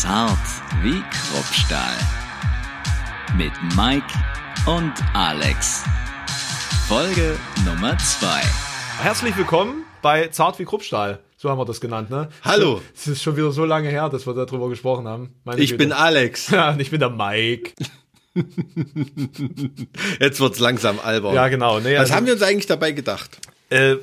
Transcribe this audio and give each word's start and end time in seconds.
Zart 0.00 0.38
wie 0.82 1.02
Kruppstahl. 1.10 1.92
Mit 3.36 3.52
Mike 3.76 4.06
und 4.66 4.94
Alex. 5.12 5.84
Folge 6.88 7.36
Nummer 7.66 7.98
2. 7.98 8.40
Herzlich 9.02 9.36
willkommen 9.36 9.84
bei 10.00 10.28
Zart 10.28 10.58
wie 10.58 10.64
Kruppstahl. 10.64 11.18
So 11.36 11.50
haben 11.50 11.58
wir 11.58 11.66
das 11.66 11.82
genannt, 11.82 12.08
ne? 12.08 12.30
Hallo. 12.42 12.80
Es 12.96 13.08
ist 13.08 13.22
schon 13.22 13.36
wieder 13.36 13.52
so 13.52 13.66
lange 13.66 13.90
her, 13.90 14.08
dass 14.08 14.26
wir 14.26 14.32
darüber 14.32 14.70
gesprochen 14.70 15.06
haben. 15.06 15.34
Meine 15.44 15.60
Ich 15.60 15.72
Güte. 15.72 15.84
bin 15.84 15.92
Alex. 15.92 16.48
Ja, 16.50 16.70
und 16.70 16.80
ich 16.80 16.90
bin 16.90 17.00
der 17.00 17.10
Mike. 17.10 17.72
Jetzt 20.18 20.40
wird's 20.40 20.60
langsam 20.60 20.98
albern. 20.98 21.34
Ja, 21.34 21.48
genau. 21.48 21.78
Nee, 21.78 21.94
Was 21.96 22.00
also- 22.04 22.14
haben 22.14 22.24
wir 22.26 22.32
uns 22.32 22.42
eigentlich 22.42 22.66
dabei 22.66 22.92
gedacht? 22.92 23.38
Äh, 23.68 23.96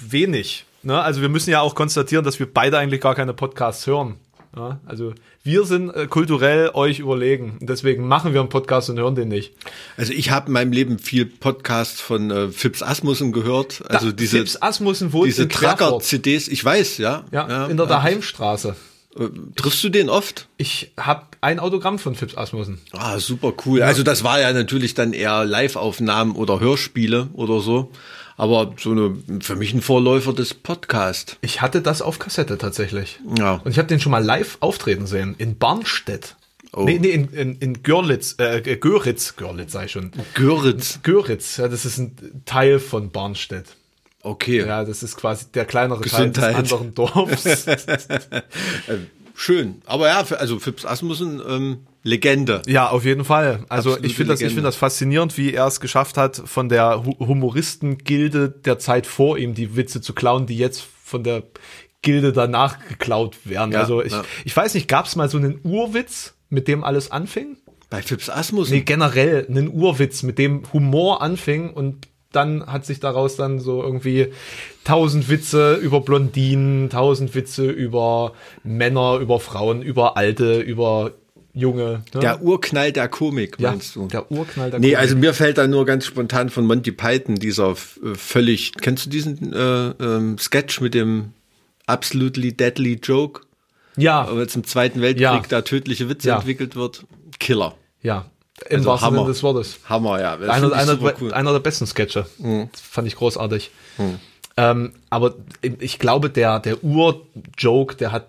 wenig. 0.00 0.64
Ne? 0.82 0.98
Also 0.98 1.20
wir 1.20 1.28
müssen 1.28 1.50
ja 1.50 1.60
auch 1.60 1.74
konstatieren, 1.74 2.24
dass 2.24 2.38
wir 2.38 2.50
beide 2.50 2.78
eigentlich 2.78 3.00
gar 3.02 3.14
keine 3.14 3.34
Podcasts 3.34 3.86
hören. 3.86 4.16
Ja? 4.56 4.80
Also 4.86 5.12
wir 5.44 5.64
sind 5.64 5.90
äh, 5.90 6.06
kulturell 6.06 6.70
euch 6.74 6.98
überlegen. 6.98 7.58
Deswegen 7.60 8.08
machen 8.08 8.32
wir 8.32 8.40
einen 8.40 8.48
Podcast 8.48 8.88
und 8.90 8.98
hören 8.98 9.14
den 9.14 9.28
nicht. 9.28 9.52
Also 9.96 10.12
ich 10.12 10.30
habe 10.30 10.46
in 10.46 10.52
meinem 10.54 10.72
Leben 10.72 10.98
viel 10.98 11.26
Podcasts 11.26 12.00
von 12.00 12.30
äh, 12.30 12.48
Fips 12.50 12.82
Asmussen 12.82 13.32
gehört. 13.32 13.82
Also 13.88 14.06
Da- 14.06 14.12
diese, 14.12 14.44
Asmussen 14.62 15.12
wohnt 15.12 15.26
diese. 15.28 15.46
Tracker-CDs. 15.48 16.48
Ich 16.48 16.64
weiß, 16.64 16.98
ja. 16.98 17.24
Ja, 17.32 17.66
in 17.66 17.76
der 17.76 17.86
Daheimstraße. 17.86 18.74
Äh, 19.18 19.28
Triffst 19.56 19.82
du 19.84 19.88
den 19.88 20.08
oft? 20.10 20.48
Ich 20.56 20.92
habe 20.98 21.22
ein 21.40 21.58
Autogramm 21.58 21.98
von 21.98 22.14
Fips 22.14 22.36
Asmussen. 22.36 22.80
Ah, 22.92 23.18
super 23.18 23.52
cool. 23.64 23.82
Also 23.82 24.02
das 24.02 24.24
war 24.24 24.40
ja 24.40 24.52
natürlich 24.52 24.94
dann 24.94 25.12
eher 25.12 25.44
Live-Aufnahmen 25.44 26.32
oder 26.36 26.60
Hörspiele 26.60 27.28
oder 27.34 27.60
so. 27.60 27.90
Aber 28.36 28.74
so 28.78 28.90
eine, 28.90 29.16
für 29.40 29.56
mich 29.56 29.72
ein 29.72 29.80
Vorläufer 29.80 30.32
des 30.32 30.52
Podcasts. 30.52 31.36
Ich 31.40 31.62
hatte 31.62 31.80
das 31.80 32.02
auf 32.02 32.18
Kassette 32.18 32.58
tatsächlich. 32.58 33.18
Ja. 33.38 33.62
Und 33.64 33.70
ich 33.70 33.78
habe 33.78 33.88
den 33.88 34.00
schon 34.00 34.12
mal 34.12 34.22
live 34.22 34.58
auftreten 34.60 35.06
sehen. 35.06 35.34
In 35.38 35.56
Barnstedt. 35.56 36.36
Oh. 36.72 36.84
Nee, 36.84 36.98
nee, 36.98 37.10
in, 37.10 37.28
in, 37.30 37.56
in 37.56 37.82
Görlitz, 37.82 38.34
äh, 38.38 38.60
Göritz, 38.76 39.36
Görlitz 39.36 39.72
sei 39.72 39.88
schon. 39.88 40.12
Göritz. 40.34 41.00
Göritz, 41.02 41.56
ja, 41.56 41.68
das 41.68 41.86
ist 41.86 41.96
ein 41.96 42.42
Teil 42.44 42.78
von 42.78 43.10
Barnstedt. 43.10 43.76
Okay. 44.20 44.66
Ja, 44.66 44.84
das 44.84 45.02
ist 45.02 45.16
quasi 45.16 45.46
der 45.54 45.64
kleinere 45.64 46.00
Gesundheit. 46.00 46.54
Teil 46.54 46.62
des 46.62 46.72
anderen 46.72 46.94
Dorfs. 46.94 47.66
Schön. 49.34 49.82
Aber 49.86 50.08
ja, 50.08 50.24
für, 50.24 50.40
also 50.40 50.58
Fips 50.58 50.84
Asmussen, 50.84 51.40
ähm, 51.48 51.86
Legende. 52.06 52.62
ja, 52.66 52.88
auf 52.88 53.04
jeden 53.04 53.24
Fall. 53.24 53.64
Also 53.68 53.90
Absolute 53.90 54.06
ich 54.06 54.14
finde 54.16 54.32
das, 54.32 54.40
ich 54.40 54.48
finde 54.48 54.62
das 54.62 54.76
faszinierend, 54.76 55.36
wie 55.36 55.52
er 55.52 55.66
es 55.66 55.80
geschafft 55.80 56.16
hat, 56.16 56.40
von 56.44 56.68
der 56.68 57.04
Hu- 57.04 57.18
Humoristengilde 57.18 58.48
der 58.50 58.78
Zeit 58.78 59.06
vor 59.06 59.38
ihm 59.38 59.54
die 59.54 59.76
Witze 59.76 60.00
zu 60.00 60.12
klauen, 60.14 60.46
die 60.46 60.56
jetzt 60.56 60.82
von 61.04 61.24
der 61.24 61.42
Gilde 62.02 62.32
danach 62.32 62.78
geklaut 62.88 63.36
werden. 63.44 63.72
Ja, 63.72 63.80
also 63.80 64.02
ich, 64.02 64.12
ja. 64.12 64.24
ich 64.44 64.56
weiß 64.56 64.74
nicht, 64.74 64.86
gab 64.88 65.06
es 65.06 65.16
mal 65.16 65.28
so 65.28 65.36
einen 65.38 65.60
Urwitz, 65.64 66.34
mit 66.48 66.68
dem 66.68 66.84
alles 66.84 67.10
anfing? 67.10 67.56
Bei 67.90 68.02
Fips 68.02 68.30
Asmussen. 68.30 68.74
Nee, 68.74 68.80
generell 68.82 69.46
einen 69.48 69.68
Urwitz, 69.68 70.22
mit 70.22 70.38
dem 70.38 70.62
Humor 70.72 71.22
anfing 71.22 71.70
und 71.72 72.08
dann 72.32 72.66
hat 72.66 72.84
sich 72.84 73.00
daraus 73.00 73.36
dann 73.36 73.58
so 73.60 73.82
irgendwie 73.82 74.28
tausend 74.84 75.28
Witze 75.30 75.74
über 75.74 76.00
Blondinen, 76.00 76.90
tausend 76.90 77.34
Witze 77.34 77.70
über 77.70 78.32
Männer, 78.62 79.16
über 79.18 79.40
Frauen, 79.40 79.82
über 79.82 80.16
Alte, 80.16 80.60
über 80.60 81.12
Junge. 81.58 82.02
Ne? 82.14 82.20
Der 82.20 82.42
Urknall 82.42 82.92
der 82.92 83.08
Komik, 83.08 83.56
ja, 83.58 83.70
meinst 83.70 83.96
du? 83.96 84.06
der 84.08 84.30
Urknall 84.30 84.70
der 84.70 84.78
Nee, 84.78 84.88
Komik. 84.88 84.98
also 84.98 85.16
mir 85.16 85.32
fällt 85.32 85.56
da 85.58 85.66
nur 85.66 85.86
ganz 85.86 86.04
spontan 86.04 86.50
von 86.50 86.66
Monty 86.66 86.92
Python 86.92 87.36
dieser 87.36 87.70
äh, 87.70 88.14
völlig, 88.14 88.74
kennst 88.74 89.06
du 89.06 89.10
diesen 89.10 89.52
äh, 89.54 89.88
ähm, 89.98 90.36
Sketch 90.38 90.80
mit 90.82 90.92
dem 90.94 91.32
Absolutely 91.86 92.52
Deadly 92.52 93.00
Joke, 93.02 93.40
ja, 93.96 94.28
wo 94.30 94.38
jetzt 94.38 94.54
im 94.54 94.64
Zweiten 94.64 95.00
Weltkrieg 95.00 95.22
Ja. 95.22 95.42
da 95.48 95.62
tödliche 95.62 96.08
Witze 96.10 96.28
Ja. 96.28 96.36
entwickelt 96.36 96.76
wird? 96.76 97.04
Killer. 97.40 97.74
ja, 98.02 98.26
im 98.68 98.76
Also 98.78 98.90
wahrsten 98.90 99.06
Hammer. 99.06 99.18
Sinne 99.20 99.28
des 99.28 99.42
Wortes. 99.42 99.78
Hammer, 99.88 100.20
ja. 100.20 100.36
Das 100.36 100.48
Einer, 100.50 100.72
einer, 100.72 100.98
cool. 101.02 101.28
Mhm. 101.28 101.32
einer 101.32 101.52
der 101.52 101.60
besten 101.60 101.86
Sketche. 101.86 102.26
Das 102.38 102.80
fand 102.82 103.08
ich 103.08 103.16
großartig. 103.16 103.70
Ähm, 104.58 104.92
aber 105.10 105.34
ich 105.62 105.98
glaube, 105.98 106.30
der, 106.30 106.60
der 106.60 106.82
Ur-Joke, 106.82 107.96
der 107.96 108.12
hat 108.12 108.28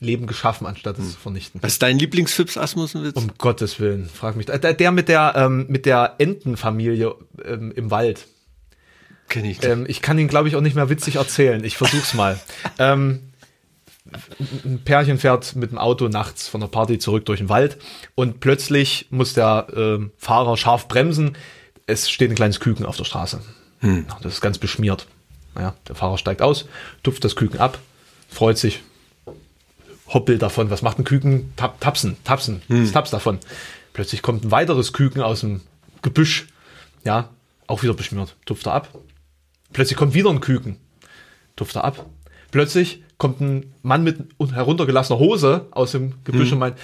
Leben 0.00 0.26
geschaffen, 0.26 0.66
anstatt 0.66 0.98
es 0.98 1.12
zu 1.12 1.18
vernichten. 1.18 1.60
Was 1.62 1.72
ist 1.72 1.82
dein 1.82 1.98
Lieblings-Fips 1.98 2.56
Asmussen-Witz? 2.56 3.16
Um 3.16 3.32
Gottes 3.36 3.80
Willen, 3.80 4.08
frag 4.08 4.36
mich. 4.36 4.46
Der, 4.46 4.58
der 4.58 4.92
mit 4.92 5.08
der, 5.08 5.34
ähm, 5.36 5.66
mit 5.68 5.86
der 5.86 6.14
Entenfamilie 6.18 7.14
ähm, 7.44 7.72
im 7.72 7.90
Wald. 7.90 8.26
Kenn 9.28 9.44
ich 9.44 9.60
nicht. 9.60 9.70
Ähm, 9.70 9.86
ich 9.88 10.00
kann 10.00 10.18
ihn, 10.18 10.28
glaube 10.28 10.48
ich, 10.48 10.56
auch 10.56 10.60
nicht 10.60 10.76
mehr 10.76 10.88
witzig 10.88 11.16
erzählen. 11.16 11.62
Ich 11.64 11.76
versuch's 11.76 12.14
mal. 12.14 12.38
ähm, 12.78 13.28
ein 14.64 14.80
Pärchen 14.84 15.18
fährt 15.18 15.54
mit 15.56 15.70
dem 15.70 15.78
Auto 15.78 16.08
nachts 16.08 16.48
von 16.48 16.60
der 16.60 16.68
Party 16.68 16.98
zurück 16.98 17.26
durch 17.26 17.40
den 17.40 17.48
Wald 17.48 17.76
und 18.14 18.40
plötzlich 18.40 19.06
muss 19.10 19.34
der 19.34 19.66
ähm, 19.76 20.12
Fahrer 20.16 20.56
scharf 20.56 20.88
bremsen. 20.88 21.36
Es 21.86 22.08
steht 22.08 22.30
ein 22.30 22.34
kleines 22.34 22.60
Küken 22.60 22.86
auf 22.86 22.96
der 22.96 23.04
Straße. 23.04 23.40
Hm. 23.80 24.06
Das 24.22 24.34
ist 24.34 24.40
ganz 24.40 24.58
beschmiert. 24.58 25.06
Naja, 25.54 25.74
der 25.88 25.94
Fahrer 25.94 26.18
steigt 26.18 26.40
aus, 26.40 26.66
tupft 27.02 27.24
das 27.24 27.36
Küken 27.36 27.60
ab, 27.60 27.78
freut 28.28 28.58
sich, 28.58 28.80
hoppelt 30.12 30.42
davon. 30.42 30.70
Was 30.70 30.82
macht 30.82 30.98
ein 30.98 31.04
Küken? 31.04 31.52
Tap, 31.56 31.80
tapsen, 31.80 32.16
tapsen, 32.24 32.62
Hm. 32.68 32.90
taps 32.92 33.10
davon. 33.10 33.38
Plötzlich 33.92 34.22
kommt 34.22 34.44
ein 34.44 34.50
weiteres 34.50 34.92
Küken 34.92 35.22
aus 35.22 35.40
dem 35.40 35.60
Gebüsch. 36.02 36.46
Ja, 37.04 37.30
auch 37.66 37.82
wieder 37.82 37.94
beschmiert. 37.94 38.36
Tupft 38.46 38.66
er 38.66 38.74
ab. 38.74 38.88
Plötzlich 39.72 39.96
kommt 39.98 40.14
wieder 40.14 40.30
ein 40.30 40.40
Küken. 40.40 40.76
Tupft 41.56 41.76
er 41.76 41.84
ab. 41.84 42.06
Plötzlich 42.50 43.02
kommt 43.18 43.40
ein 43.40 43.74
Mann 43.82 44.04
mit 44.04 44.18
heruntergelassener 44.38 45.18
Hose 45.18 45.66
aus 45.72 45.92
dem 45.92 46.14
Gebüsch 46.24 46.52
und 46.52 46.58
meint, 46.60 46.78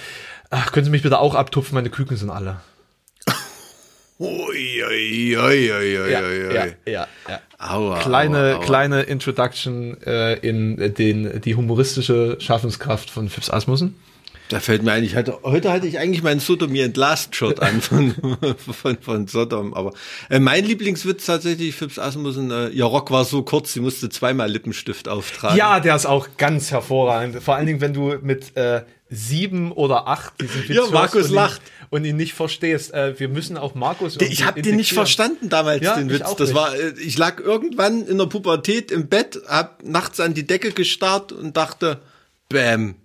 ach, 0.49 0.71
können 0.71 0.85
Sie 0.85 0.91
mich 0.91 1.01
bitte 1.01 1.19
auch 1.19 1.33
abtupfen, 1.33 1.73
meine 1.75 1.89
Küken 1.89 2.17
sind 2.17 2.29
alle. 2.29 2.59
Ui, 4.17 4.81
ui, 4.81 5.35
ui, 5.37 5.71
ui, 5.71 5.71
ui, 5.71 6.11
Ja, 6.11 6.21
ui, 6.21 6.53
ja, 6.53 6.65
ja, 6.85 7.07
ja. 7.27 7.41
Aua, 7.57 7.99
Kleine, 7.99 8.37
aua, 8.37 8.53
aua. 8.55 8.63
kleine 8.63 9.01
Introduction 9.03 9.97
äh, 10.03 10.35
in 10.35 10.93
den, 10.93 11.41
die 11.41 11.55
humoristische 11.55 12.37
Schaffenskraft 12.39 13.09
von 13.09 13.27
Fips 13.27 13.49
Asmussen. 13.49 13.95
Da 14.49 14.59
fällt 14.59 14.83
mir 14.83 14.91
ein, 14.91 15.03
ich 15.03 15.15
hatte, 15.15 15.39
heute 15.43 15.71
hatte 15.71 15.87
ich 15.87 15.97
eigentlich 15.97 16.21
meinen 16.21 16.39
Sodomie 16.39 16.83
and 16.83 16.95
Last 16.95 17.35
Shot 17.35 17.59
an 17.61 17.81
von, 17.81 18.13
von, 18.57 18.97
von 19.01 19.27
Sodom, 19.27 19.73
aber 19.73 19.91
äh, 20.29 20.39
mein 20.39 20.63
Lieblingswitz 20.63 21.25
tatsächlich, 21.25 21.75
Fips 21.75 21.97
Asmussen, 21.97 22.51
äh, 22.51 22.67
ihr 22.67 22.85
Rock 22.85 23.09
war 23.11 23.25
so 23.25 23.41
kurz, 23.41 23.73
sie 23.73 23.79
musste 23.79 24.07
zweimal 24.09 24.49
Lippenstift 24.49 25.09
auftragen. 25.09 25.57
Ja, 25.57 25.79
der 25.79 25.95
ist 25.95 26.05
auch 26.05 26.27
ganz 26.37 26.71
hervorragend. 26.71 27.41
Vor 27.41 27.55
allen 27.55 27.65
Dingen, 27.65 27.81
wenn 27.81 27.93
du 27.93 28.17
mit 28.21 28.55
äh, 28.55 28.81
sieben 29.15 29.71
oder 29.71 30.07
acht 30.07 30.39
diesen 30.41 30.67
Witz 30.67 30.75
Ja, 30.75 30.85
Markus 30.91 31.23
und 31.25 31.29
ihn, 31.29 31.35
lacht. 31.35 31.61
und 31.89 32.05
ihn 32.05 32.15
nicht 32.17 32.33
verstehst. 32.33 32.93
Äh, 32.93 33.19
wir 33.19 33.29
müssen 33.29 33.57
auch 33.57 33.73
Markus. 33.75 34.17
Ich 34.21 34.45
habe 34.45 34.61
den 34.61 34.75
nicht 34.75 34.93
verstanden 34.93 35.49
damals, 35.49 35.83
Ja, 35.83 35.95
den 35.95 36.07
ich 36.09 36.19
Witz. 36.19 36.35
Das 36.37 36.49
nicht. 36.49 36.55
war, 36.55 36.75
äh, 36.75 36.93
ich 36.99 37.17
lag 37.17 37.39
irgendwann 37.39 38.05
in 38.05 38.17
der 38.17 38.25
Pubertät 38.25 38.91
im 38.91 39.07
Bett, 39.07 39.39
hab 39.47 39.83
nachts 39.83 40.19
an 40.19 40.33
die 40.33 40.45
Decke 40.45 40.71
gestarrt 40.71 41.31
und 41.31 41.57
dachte, 41.57 41.99
Bäm, 42.49 42.95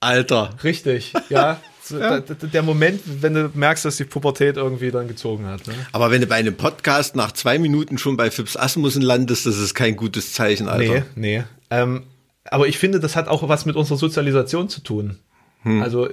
Alter. 0.00 0.50
Richtig, 0.62 1.12
ja. 1.28 1.60
Da- 1.90 2.20
Der 2.20 2.62
Moment, 2.62 3.02
wenn 3.20 3.34
du 3.34 3.50
merkst, 3.52 3.84
dass 3.84 3.98
die 3.98 4.04
Pubertät 4.04 4.56
irgendwie 4.56 4.90
dann 4.90 5.06
gezogen 5.06 5.44
hat. 5.44 5.66
Ne? 5.66 5.74
Aber 5.92 6.10
wenn 6.10 6.22
du 6.22 6.26
bei 6.26 6.36
einem 6.36 6.56
Podcast 6.56 7.14
nach 7.14 7.32
zwei 7.32 7.58
Minuten 7.58 7.98
schon 7.98 8.16
bei 8.16 8.30
Fips 8.30 8.56
Asmussen 8.56 9.02
landest, 9.02 9.44
das 9.44 9.58
ist 9.58 9.74
kein 9.74 9.94
gutes 9.94 10.32
Zeichen, 10.32 10.66
Alter. 10.66 11.04
Nee, 11.14 11.38
nee. 11.40 11.44
Ähm, 11.70 12.04
aber 12.44 12.68
ich 12.68 12.78
finde, 12.78 13.00
das 13.00 13.16
hat 13.16 13.28
auch 13.28 13.46
was 13.50 13.66
mit 13.66 13.76
unserer 13.76 13.98
Sozialisation 13.98 14.70
zu 14.70 14.80
tun. 14.80 15.18
Hm. 15.64 15.82
Also 15.82 16.08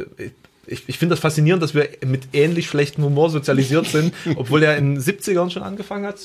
ich, 0.68 0.84
ich 0.88 0.98
finde 1.00 1.14
das 1.14 1.20
faszinierend, 1.20 1.62
dass 1.62 1.74
wir 1.74 1.90
mit 2.06 2.30
ähnlich 2.34 2.68
schlechtem 2.68 3.04
Humor 3.04 3.30
sozialisiert 3.30 3.88
sind, 3.88 4.14
obwohl 4.36 4.64
er 4.64 4.78
in 4.78 4.96
den 4.96 5.04
70ern 5.04 5.50
schon 5.50 5.64
angefangen 5.64 6.06
hat 6.06 6.20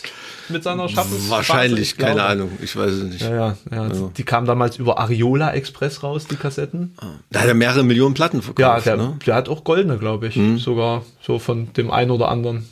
mit 0.49 0.63
seiner 0.63 0.89
Schaffens. 0.89 1.29
Wahrscheinlich, 1.31 1.97
keine 1.97 2.23
Ahnung, 2.23 2.51
ich 2.63 2.77
weiß 2.77 2.93
es 2.93 3.03
nicht. 3.05 3.23
Ja, 3.23 3.31
ja, 3.35 3.57
ja. 3.73 4.11
Die 4.17 4.23
kam 4.25 4.45
damals 4.45 4.77
über 4.79 4.99
Ariola 4.99 5.53
Express 5.53 6.03
raus, 6.03 6.27
die 6.31 6.37
Kassetten. 6.37 6.95
Da 7.31 7.41
hat 7.41 7.49
er 7.49 7.55
mehrere 7.55 7.83
Millionen 7.83 8.15
Platten 8.15 8.39
Ja, 8.39 8.43
verkauft. 8.43 8.87
der, 8.87 8.97
ne? 8.97 9.19
der 9.27 9.35
hat 9.35 9.49
auch 9.49 9.65
goldene, 9.65 9.99
glaube 9.99 10.29
ich. 10.29 10.35
Hm. 10.37 10.59
Sogar 10.59 11.05
so 11.23 11.39
von 11.39 11.73
dem 11.75 11.91
einen 11.91 12.11
oder 12.11 12.29
anderen. 12.29 12.69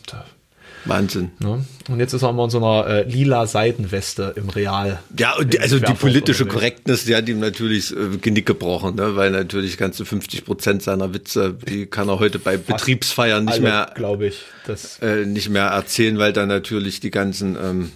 Wahnsinn. 0.85 1.31
Ne? 1.39 1.65
Und 1.89 2.01
jetzt 2.01 2.13
ist 2.13 2.23
er 2.23 2.31
immer 2.31 2.45
in 2.45 2.51
so 2.51 2.59
einer 2.59 2.87
äh, 2.87 3.03
lila 3.05 3.47
Seidenweste 3.47 4.35
im 4.37 4.49
Real. 4.49 5.01
Ja, 5.19 5.37
und 5.37 5.53
die, 5.53 5.61
also 5.61 5.79
die 5.79 5.95
politische. 5.95 6.47
Korrektness, 6.47 7.05
die 7.05 7.17
hat 7.17 7.29
ihm 7.29 7.41
natürlich 7.41 7.95
äh, 7.97 8.19
Genick 8.21 8.47
gebrochen, 8.47 8.97
ne? 8.97 9.17
weil 9.17 9.31
natürlich 9.31 9.77
ganze 9.79 10.05
50 10.05 10.45
Prozent 10.45 10.83
seiner 10.83 11.15
Witze, 11.15 11.55
die 11.69 11.87
kann 11.87 12.09
er 12.09 12.19
heute 12.19 12.39
bei 12.39 12.57
Betriebsfeiern 12.57 13.45
nicht 13.45 13.55
Alle, 13.55 13.63
mehr, 13.63 13.93
glaube 13.95 14.27
ich. 14.27 14.43
Das, 14.67 14.99
äh, 15.01 15.25
nicht 15.25 15.49
mehr 15.49 15.67
erzählen, 15.67 16.19
weil 16.19 16.33
dann 16.33 16.49
natürlich 16.49 17.01
die 17.01 17.11
ganzen 17.11 17.57
ähm, 17.57 17.93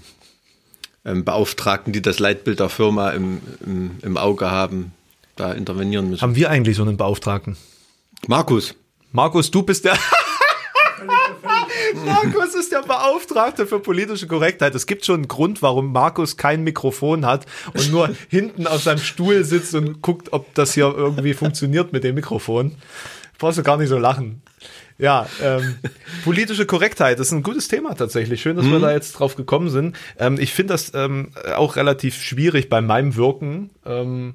ähm, 1.04 1.24
Beauftragten, 1.24 1.92
die 1.92 2.02
das 2.02 2.18
Leitbild 2.18 2.60
der 2.60 2.68
Firma 2.68 3.10
im, 3.10 3.40
im, 3.64 3.90
im 4.02 4.16
Auge 4.16 4.50
haben, 4.50 4.92
da 5.36 5.52
intervenieren 5.52 6.10
müssen. 6.10 6.22
haben 6.22 6.34
wir 6.34 6.50
eigentlich 6.50 6.76
so 6.76 6.82
einen 6.82 6.96
Beauftragten? 6.96 7.56
Markus, 8.26 8.74
Markus, 9.12 9.50
du 9.50 9.62
bist 9.62 9.84
der. 9.84 9.96
Markus 11.94 12.54
ist 12.54 12.72
der 12.72 12.82
Beauftragte 12.82 13.66
für 13.66 13.80
politische 13.80 14.26
Korrektheit. 14.26 14.74
Es 14.74 14.86
gibt 14.86 15.04
schon 15.04 15.16
einen 15.16 15.28
Grund, 15.28 15.62
warum 15.62 15.92
Markus 15.92 16.36
kein 16.36 16.64
Mikrofon 16.64 17.26
hat 17.26 17.46
und 17.74 17.90
nur 17.90 18.10
hinten 18.28 18.66
auf 18.66 18.82
seinem 18.82 18.98
Stuhl 18.98 19.44
sitzt 19.44 19.74
und 19.74 20.02
guckt, 20.02 20.32
ob 20.32 20.54
das 20.54 20.74
hier 20.74 20.92
irgendwie 20.96 21.34
funktioniert 21.34 21.92
mit 21.92 22.04
dem 22.04 22.14
Mikrofon. 22.14 22.76
Brauchst 23.38 23.58
du 23.58 23.62
gar 23.62 23.76
nicht 23.76 23.88
so 23.88 23.98
lachen. 23.98 24.42
Ja, 24.98 25.28
ähm, 25.40 25.76
politische 26.24 26.66
Korrektheit 26.66 27.20
ist 27.20 27.30
ein 27.30 27.44
gutes 27.44 27.68
Thema 27.68 27.94
tatsächlich. 27.94 28.42
Schön, 28.42 28.56
dass 28.56 28.66
wir 28.66 28.80
da 28.80 28.90
jetzt 28.90 29.12
drauf 29.12 29.36
gekommen 29.36 29.70
sind. 29.70 29.96
Ähm, 30.18 30.38
ich 30.40 30.52
finde 30.52 30.74
das 30.74 30.92
ähm, 30.94 31.30
auch 31.54 31.76
relativ 31.76 32.20
schwierig 32.20 32.68
bei 32.68 32.80
meinem 32.80 33.14
Wirken, 33.14 33.70
ähm, 33.86 34.34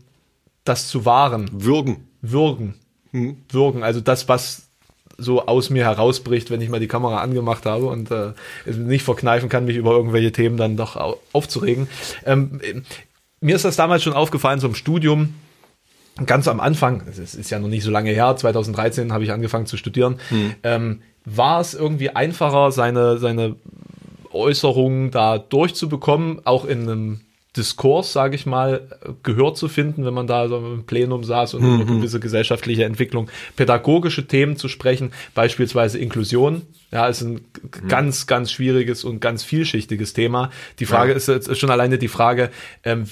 das 0.64 0.88
zu 0.88 1.04
wahren. 1.04 1.50
Würgen. 1.52 2.08
Würgen. 2.22 2.76
Würgen. 3.12 3.84
Also 3.84 4.00
das, 4.00 4.30
was 4.30 4.63
so 5.18 5.46
aus 5.46 5.70
mir 5.70 5.84
herausbricht, 5.86 6.50
wenn 6.50 6.62
ich 6.62 6.70
mal 6.70 6.80
die 6.80 6.88
Kamera 6.88 7.22
angemacht 7.22 7.66
habe 7.66 7.86
und 7.86 8.12
äh, 8.12 8.34
nicht 8.66 9.04
verkneifen 9.04 9.50
kann, 9.50 9.66
mich 9.66 9.78
über 9.78 9.92
irgendwelche 9.92 10.32
Themen 10.32 10.58
dann 10.58 10.78
doch 10.78 10.96
au 10.96 11.18
aufzuregen. 11.34 11.88
Ähm, 12.26 12.60
äh, 12.64 12.82
mir 13.42 13.56
ist 13.56 13.66
das 13.66 13.76
damals 13.76 14.04
schon 14.04 14.14
aufgefallen, 14.14 14.60
so 14.60 14.68
im 14.68 14.76
Studium, 14.76 15.36
ganz 16.26 16.48
am 16.48 16.60
Anfang, 16.60 17.04
es 17.10 17.36
ist 17.36 17.50
ja 17.50 17.60
noch 17.60 17.68
nicht 17.68 17.84
so 17.84 17.92
lange 17.92 18.12
her, 18.12 18.36
2013 18.36 19.12
habe 19.12 19.24
ich 19.24 19.32
angefangen 19.32 19.66
zu 19.66 19.78
studieren, 19.78 20.20
ähm, 20.64 21.02
war 21.26 21.60
es 21.60 21.74
irgendwie 21.74 22.12
einfacher, 22.12 22.72
seine, 22.72 23.18
seine 23.18 23.56
Äußerungen 24.32 25.12
da 25.12 25.38
durchzubekommen, 25.38 26.46
auch 26.46 26.66
in 26.66 26.82
einem 26.84 27.22
Diskurs, 27.56 28.12
sage 28.14 28.36
ich 28.36 28.46
mal, 28.46 28.88
Gehör 29.22 29.54
zu 29.54 29.68
finden, 29.68 30.06
wenn 30.06 30.14
man 30.14 30.26
da 30.26 30.48
so 30.48 30.58
im 30.58 30.86
Plenum 30.86 31.24
saß 31.24 31.54
und 31.54 31.64
über 31.64 31.74
eine 31.74 31.86
gewisse 31.86 32.20
gesellschaftliche 32.20 32.84
Entwicklung, 32.86 33.30
pädagogische 33.56 34.26
Themen 34.28 34.58
zu 34.58 34.68
sprechen, 34.68 35.12
beispielsweise 35.36 36.00
Inklusion. 36.00 36.64
Ja, 36.92 37.08
ist 37.08 37.22
ein 37.22 37.42
ganz, 37.88 38.28
ganz 38.28 38.52
schwieriges 38.52 39.04
und 39.04 39.20
ganz 39.20 39.44
vielschichtiges 39.44 40.14
Thema. 40.14 40.52
Die 40.80 40.86
Frage 40.86 41.12
Ja. 41.12 41.18
ist 41.18 41.28
jetzt 41.28 41.58
schon 41.60 41.72
alleine 41.72 41.98
die 41.98 42.08
Frage, 42.08 42.50
ähm, 42.84 43.06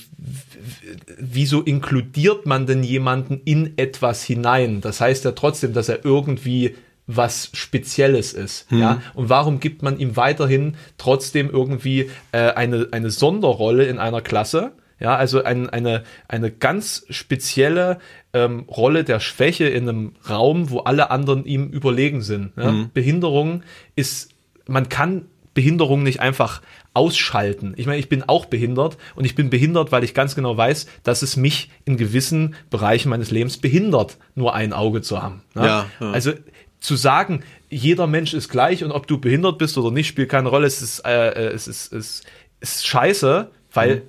wieso 1.17 1.61
inkludiert 1.61 2.45
man 2.45 2.65
denn 2.65 2.83
jemanden 2.83 3.41
in 3.45 3.73
etwas 3.77 4.23
hinein? 4.23 4.81
Das 4.81 5.01
heißt 5.01 5.25
ja 5.25 5.31
trotzdem, 5.31 5.73
dass 5.73 5.89
er 5.89 6.03
irgendwie 6.05 6.75
was 7.15 7.49
Spezielles 7.53 8.33
ist, 8.33 8.67
ja. 8.71 9.01
Und 9.13 9.29
warum 9.29 9.59
gibt 9.59 9.83
man 9.83 9.99
ihm 9.99 10.15
weiterhin 10.15 10.75
trotzdem 10.97 11.49
irgendwie 11.49 12.09
äh, 12.31 12.51
eine 12.51 12.87
eine 12.91 13.09
Sonderrolle 13.09 13.85
in 13.85 13.97
einer 13.97 14.21
Klasse? 14.21 14.73
Ja, 14.99 15.15
also 15.15 15.43
ein, 15.43 15.69
eine 15.69 16.03
eine 16.27 16.51
ganz 16.51 17.05
spezielle 17.09 17.97
ähm, 18.33 18.65
Rolle 18.69 19.03
der 19.03 19.19
Schwäche 19.19 19.65
in 19.65 19.89
einem 19.89 20.13
Raum, 20.29 20.69
wo 20.69 20.79
alle 20.79 21.09
anderen 21.09 21.45
ihm 21.45 21.69
überlegen 21.69 22.21
sind. 22.21 22.51
Ja? 22.55 22.87
Behinderung 22.93 23.63
ist, 23.95 24.29
man 24.67 24.89
kann 24.89 25.25
Behinderung 25.53 26.03
nicht 26.03 26.19
einfach 26.21 26.61
ausschalten. 26.93 27.73
Ich 27.77 27.85
meine, 27.85 27.99
ich 27.99 28.09
bin 28.09 28.23
auch 28.23 28.45
behindert 28.45 28.97
und 29.15 29.25
ich 29.25 29.35
bin 29.35 29.49
behindert, 29.49 29.91
weil 29.91 30.03
ich 30.03 30.13
ganz 30.13 30.35
genau 30.35 30.55
weiß, 30.55 30.87
dass 31.03 31.21
es 31.21 31.37
mich 31.37 31.69
in 31.85 31.97
gewissen 31.97 32.55
Bereichen 32.69 33.09
meines 33.09 33.31
Lebens 33.31 33.57
behindert, 33.57 34.17
nur 34.35 34.53
ein 34.53 34.73
Auge 34.73 35.01
zu 35.01 35.21
haben. 35.21 35.41
ne? 35.55 35.65
Ja, 35.65 35.85
ja. 35.99 36.11
Also 36.11 36.33
zu 36.81 36.95
sagen, 36.95 37.43
jeder 37.69 38.07
Mensch 38.07 38.33
ist 38.33 38.49
gleich 38.49 38.83
und 38.83 38.91
ob 38.91 39.07
du 39.07 39.19
behindert 39.19 39.57
bist 39.57 39.77
oder 39.77 39.91
nicht, 39.91 40.07
spielt 40.07 40.29
keine 40.29 40.49
Rolle. 40.49 40.67
Es 40.67 40.81
ist, 40.81 41.05
äh, 41.05 41.29
äh, 41.29 41.53
es 41.53 41.67
ist, 41.67 41.93
es 41.93 42.23
ist 42.59 42.85
scheiße, 42.85 43.49
weil 43.71 44.01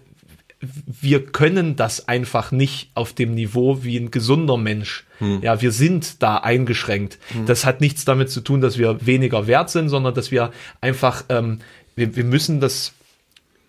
wir 0.60 1.26
können 1.26 1.76
das 1.76 2.08
einfach 2.08 2.52
nicht 2.52 2.90
auf 2.94 3.12
dem 3.12 3.34
Niveau 3.34 3.82
wie 3.82 3.96
ein 3.96 4.10
gesunder 4.10 4.56
Mensch. 4.56 5.04
Ja, 5.42 5.60
wir 5.60 5.72
sind 5.72 6.22
da 6.22 6.36
eingeschränkt. 6.36 7.18
Das 7.46 7.64
hat 7.64 7.80
nichts 7.80 8.04
damit 8.04 8.30
zu 8.30 8.40
tun, 8.40 8.60
dass 8.60 8.78
wir 8.78 9.04
weniger 9.04 9.46
wert 9.46 9.70
sind, 9.70 9.88
sondern 9.88 10.14
dass 10.14 10.30
wir 10.30 10.52
einfach, 10.80 11.24
ähm, 11.28 11.58
wir, 11.96 12.14
wir 12.14 12.24
müssen 12.24 12.60
das, 12.60 12.92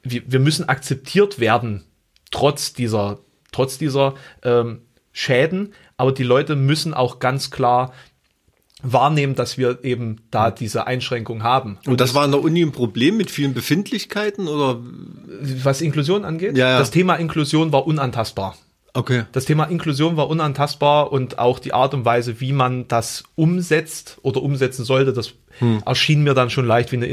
wir, 0.04 0.22
wir 0.28 0.40
müssen 0.40 0.70
akzeptiert 0.70 1.40
werden, 1.40 1.84
trotz 2.30 2.74
dieser, 2.74 3.20
trotz 3.52 3.78
dieser 3.80 4.14
ähm, 4.44 4.82
Schäden. 5.12 5.74
Aber 5.98 6.12
die 6.12 6.24
Leute 6.24 6.56
müssen 6.56 6.94
auch 6.94 7.20
ganz 7.20 7.50
klar 7.50 7.92
wahrnehmen, 8.84 9.34
dass 9.36 9.58
wir 9.58 9.80
eben 9.84 10.18
da 10.30 10.52
diese 10.52 10.86
Einschränkung 10.86 11.42
haben. 11.42 11.78
Und 11.88 12.00
das 12.02 12.14
war 12.14 12.24
an 12.24 12.32
der 12.32 12.42
Uni 12.44 12.62
ein 12.62 12.72
Problem 12.72 13.18
mit 13.18 13.32
vielen 13.32 13.54
Befindlichkeiten 13.54 14.48
oder? 14.48 14.80
Was 15.64 15.82
Inklusion 15.82 16.26
angeht, 16.26 16.58
Ja, 16.58 16.70
ja. 16.72 16.80
das 16.80 16.92
Thema 16.92 17.16
Inklusion 17.16 17.72
war 17.72 17.88
unantastbar. 17.88 18.56
Okay. 18.96 19.24
Das 19.32 19.46
Thema 19.46 19.64
Inklusion 19.64 20.18
war 20.18 20.30
unantastbar 20.30 21.12
und 21.12 21.40
auch 21.40 21.58
die 21.58 21.74
Art 21.74 21.96
und 21.96 22.06
Weise, 22.06 22.40
wie 22.42 22.54
man 22.54 22.88
das 22.88 23.24
umsetzt 23.34 24.20
oder 24.22 24.44
umsetzen 24.44 24.86
sollte, 24.86 25.14
das 25.14 25.34
erschien 25.86 26.24
mir 26.24 26.36
dann 26.36 26.52
schon 26.52 26.68
leicht 26.68 26.92
wie 26.92 26.98
eine 26.98 27.08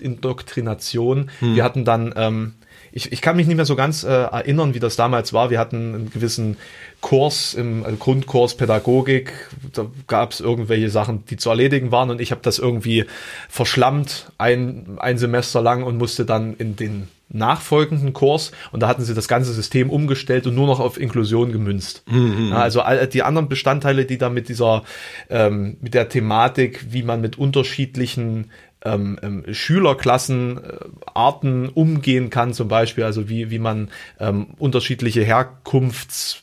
Indoktrination. 0.00 1.30
Wir 1.40 1.64
hatten 1.64 1.84
dann, 1.84 2.14
ähm, 2.16 2.54
ich, 2.96 3.10
ich 3.10 3.20
kann 3.20 3.36
mich 3.36 3.48
nicht 3.48 3.56
mehr 3.56 3.64
so 3.64 3.74
ganz 3.74 4.04
äh, 4.04 4.08
erinnern, 4.08 4.72
wie 4.72 4.78
das 4.78 4.94
damals 4.94 5.32
war. 5.32 5.50
Wir 5.50 5.58
hatten 5.58 5.94
einen 5.94 6.10
gewissen 6.10 6.56
Kurs 7.00 7.52
im 7.52 7.82
also 7.82 7.96
Grundkurs 7.96 8.56
Pädagogik. 8.56 9.32
Da 9.72 9.86
gab 10.06 10.30
es 10.30 10.38
irgendwelche 10.38 10.88
Sachen, 10.90 11.24
die 11.26 11.36
zu 11.36 11.50
erledigen 11.50 11.90
waren 11.90 12.10
und 12.10 12.20
ich 12.20 12.30
habe 12.30 12.40
das 12.42 12.60
irgendwie 12.60 13.04
verschlammt 13.48 14.30
ein, 14.38 14.96
ein 14.98 15.18
Semester 15.18 15.60
lang 15.60 15.82
und 15.82 15.98
musste 15.98 16.24
dann 16.24 16.54
in 16.54 16.76
den 16.76 17.08
nachfolgenden 17.30 18.12
Kurs 18.12 18.52
und 18.70 18.80
da 18.80 18.86
hatten 18.86 19.02
sie 19.02 19.14
das 19.14 19.26
ganze 19.26 19.52
System 19.52 19.90
umgestellt 19.90 20.46
und 20.46 20.54
nur 20.54 20.68
noch 20.68 20.78
auf 20.78 21.00
Inklusion 21.00 21.50
gemünzt. 21.50 22.04
Ja, 22.50 22.58
also 22.58 22.80
all, 22.82 23.08
die 23.08 23.24
anderen 23.24 23.48
Bestandteile, 23.48 24.04
die 24.04 24.18
da 24.18 24.28
mit 24.30 24.48
dieser, 24.48 24.84
ähm, 25.30 25.78
mit 25.80 25.94
der 25.94 26.08
Thematik, 26.08 26.86
wie 26.90 27.02
man 27.02 27.20
mit 27.20 27.38
unterschiedlichen 27.38 28.50
ähm, 28.84 29.18
ähm, 29.22 29.44
Schülerklassen, 29.50 30.58
äh, 30.58 30.78
Arten 31.14 31.68
umgehen 31.68 32.30
kann, 32.30 32.52
zum 32.52 32.68
Beispiel, 32.68 33.04
also 33.04 33.28
wie, 33.28 33.50
wie 33.50 33.58
man 33.58 33.90
ähm, 34.20 34.48
unterschiedliche 34.58 35.22
Herkunfts, 35.22 36.42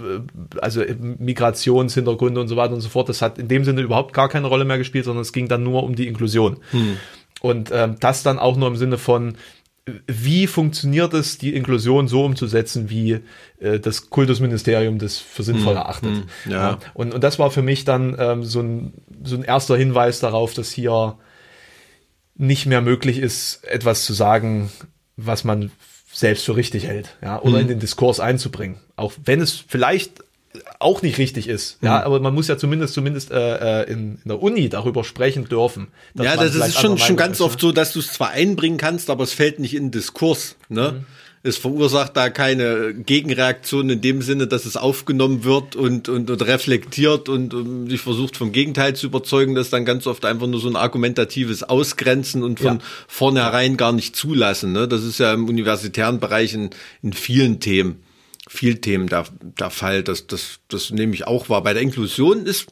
äh, 0.00 0.20
also 0.60 0.82
äh, 0.82 0.94
Migrationshintergründe 0.94 2.40
und 2.40 2.48
so 2.48 2.56
weiter 2.56 2.74
und 2.74 2.80
so 2.80 2.88
fort, 2.88 3.08
das 3.08 3.22
hat 3.22 3.38
in 3.38 3.48
dem 3.48 3.64
Sinne 3.64 3.80
überhaupt 3.80 4.12
gar 4.12 4.28
keine 4.28 4.46
Rolle 4.46 4.64
mehr 4.64 4.78
gespielt, 4.78 5.04
sondern 5.04 5.22
es 5.22 5.32
ging 5.32 5.48
dann 5.48 5.62
nur 5.62 5.82
um 5.82 5.96
die 5.96 6.06
Inklusion. 6.06 6.58
Und 7.40 7.70
ähm, 7.72 7.96
das 7.98 8.22
dann 8.22 8.38
auch 8.38 8.56
nur 8.56 8.68
im 8.68 8.76
Sinne 8.76 8.98
von, 8.98 9.36
wie 10.06 10.46
funktioniert 10.46 11.14
es, 11.14 11.38
die 11.38 11.54
Inklusion 11.54 12.06
so 12.06 12.24
umzusetzen, 12.24 12.90
wie 12.90 13.20
äh, 13.60 13.80
das 13.80 14.10
Kultusministerium 14.10 14.98
das 14.98 15.18
für 15.18 15.42
sinnvoll 15.42 15.74
erachtet. 15.74 16.10
ja. 16.48 16.78
Und, 16.94 17.14
und 17.14 17.24
das 17.24 17.38
war 17.38 17.50
für 17.50 17.62
mich 17.62 17.84
dann 17.84 18.14
ähm, 18.18 18.44
so, 18.44 18.60
ein, 18.60 18.92
so 19.24 19.36
ein 19.36 19.42
erster 19.42 19.76
Hinweis 19.76 20.20
darauf, 20.20 20.54
dass 20.54 20.70
hier 20.70 21.16
nicht 22.40 22.66
mehr 22.66 22.80
möglich 22.80 23.18
ist, 23.18 23.62
etwas 23.64 24.04
zu 24.04 24.14
sagen, 24.14 24.70
was 25.16 25.44
man 25.44 25.70
selbst 26.12 26.44
für 26.44 26.56
richtig 26.56 26.86
hält, 26.86 27.16
ja, 27.22 27.40
oder 27.40 27.60
in 27.60 27.68
den 27.68 27.78
Diskurs 27.78 28.18
einzubringen. 28.18 28.80
Auch 28.96 29.12
wenn 29.24 29.40
es 29.40 29.62
vielleicht 29.68 30.24
auch 30.80 31.02
nicht 31.02 31.18
richtig 31.18 31.46
ist, 31.48 31.78
ja, 31.82 32.02
aber 32.02 32.18
man 32.18 32.34
muss 32.34 32.48
ja 32.48 32.56
zumindest 32.56 32.94
zumindest 32.94 33.30
äh, 33.30 33.82
äh, 33.82 33.92
in, 33.92 34.16
in 34.16 34.28
der 34.28 34.42
Uni 34.42 34.68
darüber 34.68 35.04
sprechen 35.04 35.44
dürfen. 35.44 35.88
Ja, 36.14 36.34
das 36.34 36.54
ist 36.54 36.80
schon, 36.80 36.98
schon 36.98 37.16
ganz 37.16 37.36
ist, 37.36 37.42
oft 37.42 37.60
so, 37.60 37.72
dass 37.72 37.92
du 37.92 38.00
es 38.00 38.12
zwar 38.12 38.30
einbringen 38.30 38.78
kannst, 38.78 39.10
aber 39.10 39.22
es 39.22 39.32
fällt 39.32 39.60
nicht 39.60 39.74
in 39.74 39.84
den 39.84 39.90
Diskurs. 39.92 40.56
Ne? 40.68 40.92
Mhm. 40.92 41.06
Es 41.42 41.56
verursacht 41.56 42.18
da 42.18 42.28
keine 42.28 42.92
Gegenreaktion 42.92 43.88
in 43.88 44.02
dem 44.02 44.20
Sinne, 44.20 44.46
dass 44.46 44.66
es 44.66 44.76
aufgenommen 44.76 45.42
wird 45.42 45.74
und, 45.74 46.10
und, 46.10 46.30
und 46.30 46.42
reflektiert 46.46 47.30
und, 47.30 47.54
um 47.54 47.88
sich 47.88 48.02
versucht 48.02 48.36
vom 48.36 48.52
Gegenteil 48.52 48.94
zu 48.94 49.06
überzeugen, 49.06 49.54
das 49.54 49.68
ist 49.68 49.72
dann 49.72 49.86
ganz 49.86 50.06
oft 50.06 50.26
einfach 50.26 50.46
nur 50.46 50.60
so 50.60 50.68
ein 50.68 50.76
argumentatives 50.76 51.62
Ausgrenzen 51.62 52.42
und 52.42 52.60
von 52.60 52.76
Ja. 52.76 52.84
vornherein 53.08 53.78
gar 53.78 53.92
nicht 53.92 54.16
zulassen. 54.16 54.72
Ne? 54.72 54.86
Das 54.86 55.02
ist 55.02 55.18
ja 55.18 55.32
im 55.32 55.48
universitären 55.48 56.20
Bereich 56.20 56.52
in, 56.52 56.70
in 57.02 57.14
vielen 57.14 57.58
Themen, 57.58 58.02
vielen 58.46 58.82
Themen 58.82 59.06
der, 59.06 59.24
der 59.58 59.70
Fall. 59.70 60.02
Das, 60.02 60.26
das, 60.26 60.58
das 60.68 60.90
nehme 60.90 61.14
ich 61.14 61.26
auch 61.26 61.48
wahr. 61.48 61.62
Bei 61.62 61.72
der 61.72 61.82
Inklusion 61.82 62.44
ist 62.44 62.66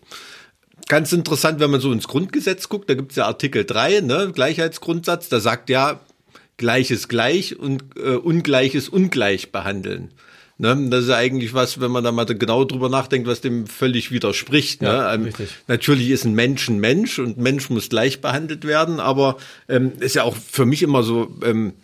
ganz 0.88 1.12
interessant, 1.12 1.58
wenn 1.60 1.70
man 1.70 1.80
so 1.80 1.90
ins 1.90 2.06
Grundgesetz 2.06 2.68
guckt, 2.68 2.90
da 2.90 2.94
gibt 2.94 3.12
es 3.12 3.16
ja 3.16 3.24
Artikel 3.24 3.64
3, 3.64 4.00
ne, 4.00 4.30
Gleichheitsgrundsatz, 4.34 5.30
da 5.30 5.40
sagt 5.40 5.70
ja, 5.70 6.00
Gleiches 6.58 7.08
gleich 7.08 7.58
und 7.58 7.82
äh, 7.96 8.10
Ungleiches 8.10 8.88
ungleich 8.88 9.50
behandeln. 9.50 10.10
Ne, 10.60 10.76
das 10.90 11.04
ist 11.04 11.10
ja 11.10 11.16
eigentlich 11.16 11.54
was, 11.54 11.80
wenn 11.80 11.92
man 11.92 12.02
da 12.02 12.10
mal 12.10 12.26
genau 12.26 12.64
drüber 12.64 12.88
nachdenkt, 12.88 13.28
was 13.28 13.40
dem 13.40 13.68
völlig 13.68 14.10
widerspricht. 14.10 14.82
Ja, 14.82 15.06
ne? 15.06 15.14
Ähm, 15.14 15.24
richtig. 15.26 15.50
Natürlich 15.68 16.10
ist 16.10 16.24
ein 16.24 16.34
Mensch 16.34 16.68
ein 16.68 16.80
Mensch 16.80 17.20
und 17.20 17.38
Mensch 17.38 17.70
muss 17.70 17.88
gleich 17.88 18.20
behandelt 18.20 18.66
werden, 18.66 18.98
aber 18.98 19.36
ähm, 19.68 19.92
ist 20.00 20.16
ja 20.16 20.24
auch 20.24 20.36
für 20.36 20.66
mich 20.66 20.82
immer 20.82 21.04
so, 21.04 21.32
ähm, 21.44 21.74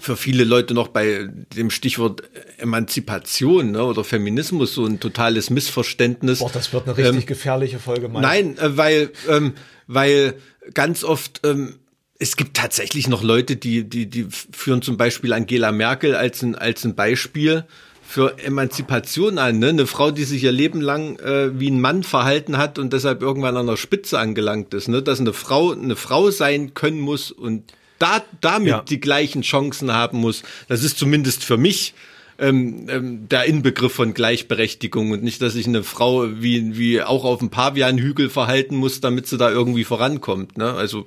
für 0.00 0.16
viele 0.16 0.44
Leute 0.44 0.72
noch 0.72 0.88
bei 0.88 1.28
dem 1.54 1.70
Stichwort 1.70 2.22
Emanzipation 2.56 3.72
ne, 3.72 3.84
oder 3.84 4.04
Feminismus 4.04 4.72
so 4.72 4.86
ein 4.86 5.00
totales 5.00 5.50
Missverständnis. 5.50 6.38
Boah, 6.38 6.50
das 6.50 6.72
wird 6.72 6.88
eine 6.88 6.96
richtig 6.96 7.26
gefährliche 7.26 7.78
Folge, 7.78 8.08
Mike. 8.08 8.20
Nein, 8.22 8.56
äh, 8.56 8.76
weil, 8.76 9.10
ähm, 9.28 9.52
weil 9.86 10.34
ganz 10.72 11.04
oft, 11.04 11.42
ähm, 11.44 11.74
es 12.18 12.36
gibt 12.36 12.56
tatsächlich 12.56 13.08
noch 13.08 13.22
Leute, 13.22 13.56
die, 13.56 13.84
die, 13.84 14.06
die 14.06 14.26
führen 14.30 14.82
zum 14.82 14.96
Beispiel 14.96 15.32
Angela 15.32 15.70
Merkel 15.70 16.14
als 16.16 16.42
ein, 16.42 16.56
als 16.56 16.84
ein 16.84 16.94
Beispiel 16.94 17.64
für 18.02 18.38
Emanzipation 18.38 19.38
an. 19.38 19.58
Ne? 19.58 19.68
Eine 19.68 19.86
Frau, 19.86 20.10
die 20.10 20.24
sich 20.24 20.42
ihr 20.42 20.52
Leben 20.52 20.80
lang 20.80 21.18
äh, 21.20 21.58
wie 21.60 21.70
ein 21.70 21.80
Mann 21.80 22.02
verhalten 22.02 22.56
hat 22.56 22.78
und 22.78 22.92
deshalb 22.92 23.22
irgendwann 23.22 23.56
an 23.56 23.66
der 23.66 23.76
Spitze 23.76 24.18
angelangt 24.18 24.74
ist. 24.74 24.88
Ne? 24.88 25.02
Dass 25.02 25.20
eine 25.20 25.32
Frau 25.32 25.72
eine 25.72 25.94
Frau 25.94 26.30
sein 26.30 26.74
können 26.74 27.00
muss 27.00 27.30
und 27.30 27.64
da, 27.98 28.22
damit 28.40 28.68
ja. 28.68 28.82
die 28.82 29.00
gleichen 29.00 29.42
Chancen 29.42 29.92
haben 29.92 30.18
muss. 30.18 30.42
Das 30.68 30.82
ist 30.82 30.98
zumindest 30.98 31.44
für 31.44 31.56
mich 31.56 31.94
ähm, 32.38 32.86
ähm, 32.88 33.28
der 33.28 33.44
Inbegriff 33.44 33.92
von 33.92 34.14
Gleichberechtigung 34.14 35.10
und 35.10 35.22
nicht, 35.22 35.42
dass 35.42 35.52
sich 35.52 35.66
eine 35.66 35.82
Frau 35.82 36.28
wie, 36.40 36.78
wie 36.78 37.02
auch 37.02 37.24
auf 37.24 37.40
dem 37.40 37.50
Pavianhügel 37.50 38.30
verhalten 38.30 38.76
muss, 38.76 39.00
damit 39.00 39.26
sie 39.26 39.38
da 39.38 39.50
irgendwie 39.50 39.84
vorankommt. 39.84 40.56
Ne? 40.56 40.72
Also 40.72 41.06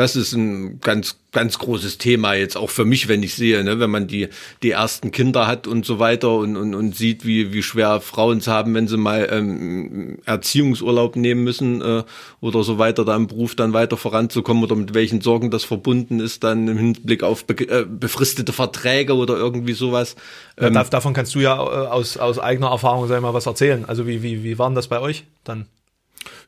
das 0.00 0.16
ist 0.16 0.32
ein 0.32 0.80
ganz, 0.80 1.18
ganz 1.30 1.58
großes 1.58 1.98
Thema 1.98 2.32
jetzt 2.32 2.56
auch 2.56 2.70
für 2.70 2.86
mich, 2.86 3.06
wenn 3.06 3.22
ich 3.22 3.34
sehe, 3.34 3.62
ne, 3.62 3.78
wenn 3.78 3.90
man 3.90 4.06
die, 4.06 4.28
die 4.62 4.70
ersten 4.70 5.12
Kinder 5.12 5.46
hat 5.46 5.66
und 5.66 5.84
so 5.84 5.98
weiter 5.98 6.34
und, 6.34 6.56
und, 6.56 6.74
und 6.74 6.96
sieht, 6.96 7.26
wie, 7.26 7.52
wie 7.52 7.62
schwer 7.62 8.00
Frauen 8.00 8.38
es 8.38 8.48
haben, 8.48 8.74
wenn 8.74 8.88
sie 8.88 8.96
mal 8.96 9.28
ähm, 9.30 10.18
Erziehungsurlaub 10.24 11.16
nehmen 11.16 11.44
müssen 11.44 11.82
äh, 11.82 12.04
oder 12.40 12.64
so 12.64 12.78
weiter, 12.78 13.04
da 13.04 13.14
im 13.14 13.26
Beruf 13.26 13.54
dann 13.54 13.74
weiter 13.74 13.98
voranzukommen 13.98 14.64
oder 14.64 14.74
mit 14.74 14.94
welchen 14.94 15.20
Sorgen 15.20 15.50
das 15.50 15.64
verbunden 15.64 16.18
ist, 16.18 16.44
dann 16.44 16.66
im 16.66 16.78
Hinblick 16.78 17.22
auf 17.22 17.44
be 17.44 17.68
äh, 17.68 17.84
befristete 17.84 18.54
Verträge 18.54 19.14
oder 19.14 19.36
irgendwie 19.36 19.74
sowas. 19.74 20.16
Ähm, 20.56 20.74
ja, 20.74 20.84
davon 20.84 21.12
kannst 21.12 21.34
du 21.34 21.40
ja 21.40 21.56
äh, 21.56 21.88
aus, 21.88 22.16
aus 22.16 22.38
eigener 22.38 22.70
Erfahrung, 22.70 23.06
sag 23.06 23.16
ich 23.16 23.22
mal, 23.22 23.34
was 23.34 23.44
erzählen. 23.44 23.84
Also 23.84 24.06
wie, 24.06 24.22
wie, 24.22 24.44
wie 24.44 24.58
war 24.58 24.68
denn 24.68 24.76
das 24.76 24.88
bei 24.88 25.00
euch 25.00 25.24
dann? 25.44 25.66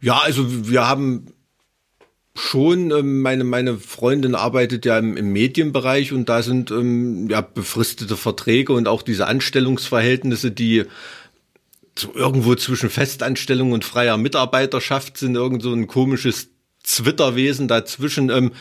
Ja, 0.00 0.18
also 0.18 0.44
wir 0.68 0.88
haben 0.88 1.34
schon, 2.34 2.90
ähm, 2.90 3.20
meine, 3.20 3.44
meine 3.44 3.76
Freundin 3.76 4.34
arbeitet 4.34 4.84
ja 4.86 4.98
im, 4.98 5.16
im 5.16 5.32
Medienbereich 5.32 6.12
und 6.12 6.28
da 6.28 6.42
sind 6.42 6.70
ähm, 6.70 7.28
ja 7.28 7.40
befristete 7.42 8.16
Verträge 8.16 8.72
und 8.72 8.88
auch 8.88 9.02
diese 9.02 9.26
Anstellungsverhältnisse, 9.26 10.50
die 10.50 10.84
so 11.98 12.14
irgendwo 12.14 12.54
zwischen 12.54 12.88
Festanstellung 12.88 13.72
und 13.72 13.84
freier 13.84 14.16
Mitarbeiterschaft 14.16 15.18
sind, 15.18 15.34
irgend 15.34 15.62
so 15.62 15.72
ein 15.72 15.86
komisches 15.86 16.51
Zwitterwesen 16.82 17.68
dazwischen. 17.68 18.30
Ähm, 18.30 18.52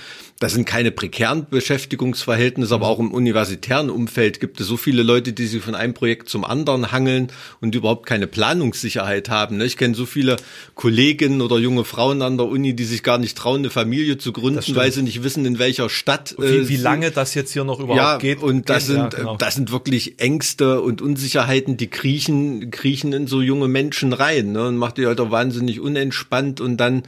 das 0.41 0.53
sind 0.53 0.65
keine 0.65 0.89
prekären 0.91 1.45
Beschäftigungsverhältnisse, 1.47 2.73
aber 2.73 2.87
auch 2.87 2.97
im 2.97 3.11
universitären 3.11 3.91
Umfeld 3.91 4.39
gibt 4.39 4.59
es 4.59 4.65
so 4.65 4.75
viele 4.75 5.03
Leute, 5.03 5.33
die 5.33 5.45
sich 5.45 5.61
von 5.61 5.75
einem 5.75 5.93
Projekt 5.93 6.29
zum 6.29 6.45
anderen 6.45 6.91
hangeln 6.91 7.27
und 7.61 7.75
überhaupt 7.75 8.07
keine 8.07 8.25
Planungssicherheit 8.25 9.29
haben. 9.29 9.57
Ne? 9.57 9.65
Ich 9.65 9.77
kenne 9.77 9.93
so 9.93 10.07
viele 10.07 10.37
Kolleginnen 10.73 11.41
oder 11.41 11.59
junge 11.59 11.83
Frauen 11.83 12.23
an 12.23 12.37
der 12.37 12.47
Uni, 12.47 12.75
die 12.75 12.85
sich 12.85 13.03
gar 13.03 13.19
nicht 13.19 13.37
trauen, 13.37 13.59
eine 13.59 13.69
Familie 13.69 14.17
zu 14.17 14.33
gründen, 14.33 14.75
weil 14.75 14.91
sie 14.91 15.03
nicht 15.03 15.21
wissen, 15.21 15.45
in 15.45 15.59
welcher 15.59 15.89
Stadt. 15.89 16.35
Äh, 16.39 16.61
wie, 16.63 16.69
wie 16.69 16.77
lange 16.77 17.11
das 17.11 17.35
jetzt 17.35 17.53
hier 17.53 17.63
noch 17.63 17.79
überhaupt 17.79 17.97
ja, 17.97 18.17
geht. 18.17 18.41
Und 18.41 18.67
das 18.67 18.87
sind, 18.87 18.97
ja, 18.97 19.09
genau. 19.09 19.37
das 19.37 19.53
sind 19.53 19.71
wirklich 19.71 20.19
Ängste 20.19 20.81
und 20.81 21.03
Unsicherheiten, 21.03 21.77
die 21.77 21.87
kriechen, 21.87 22.71
kriechen 22.71 23.13
in 23.13 23.27
so 23.27 23.41
junge 23.41 23.67
Menschen 23.67 24.11
rein 24.11 24.53
ne? 24.53 24.67
und 24.67 24.77
macht 24.77 24.97
die 24.97 25.05
halt 25.05 25.19
auch 25.19 25.29
wahnsinnig 25.29 25.79
unentspannt 25.79 26.61
und 26.61 26.77
dann 26.77 27.03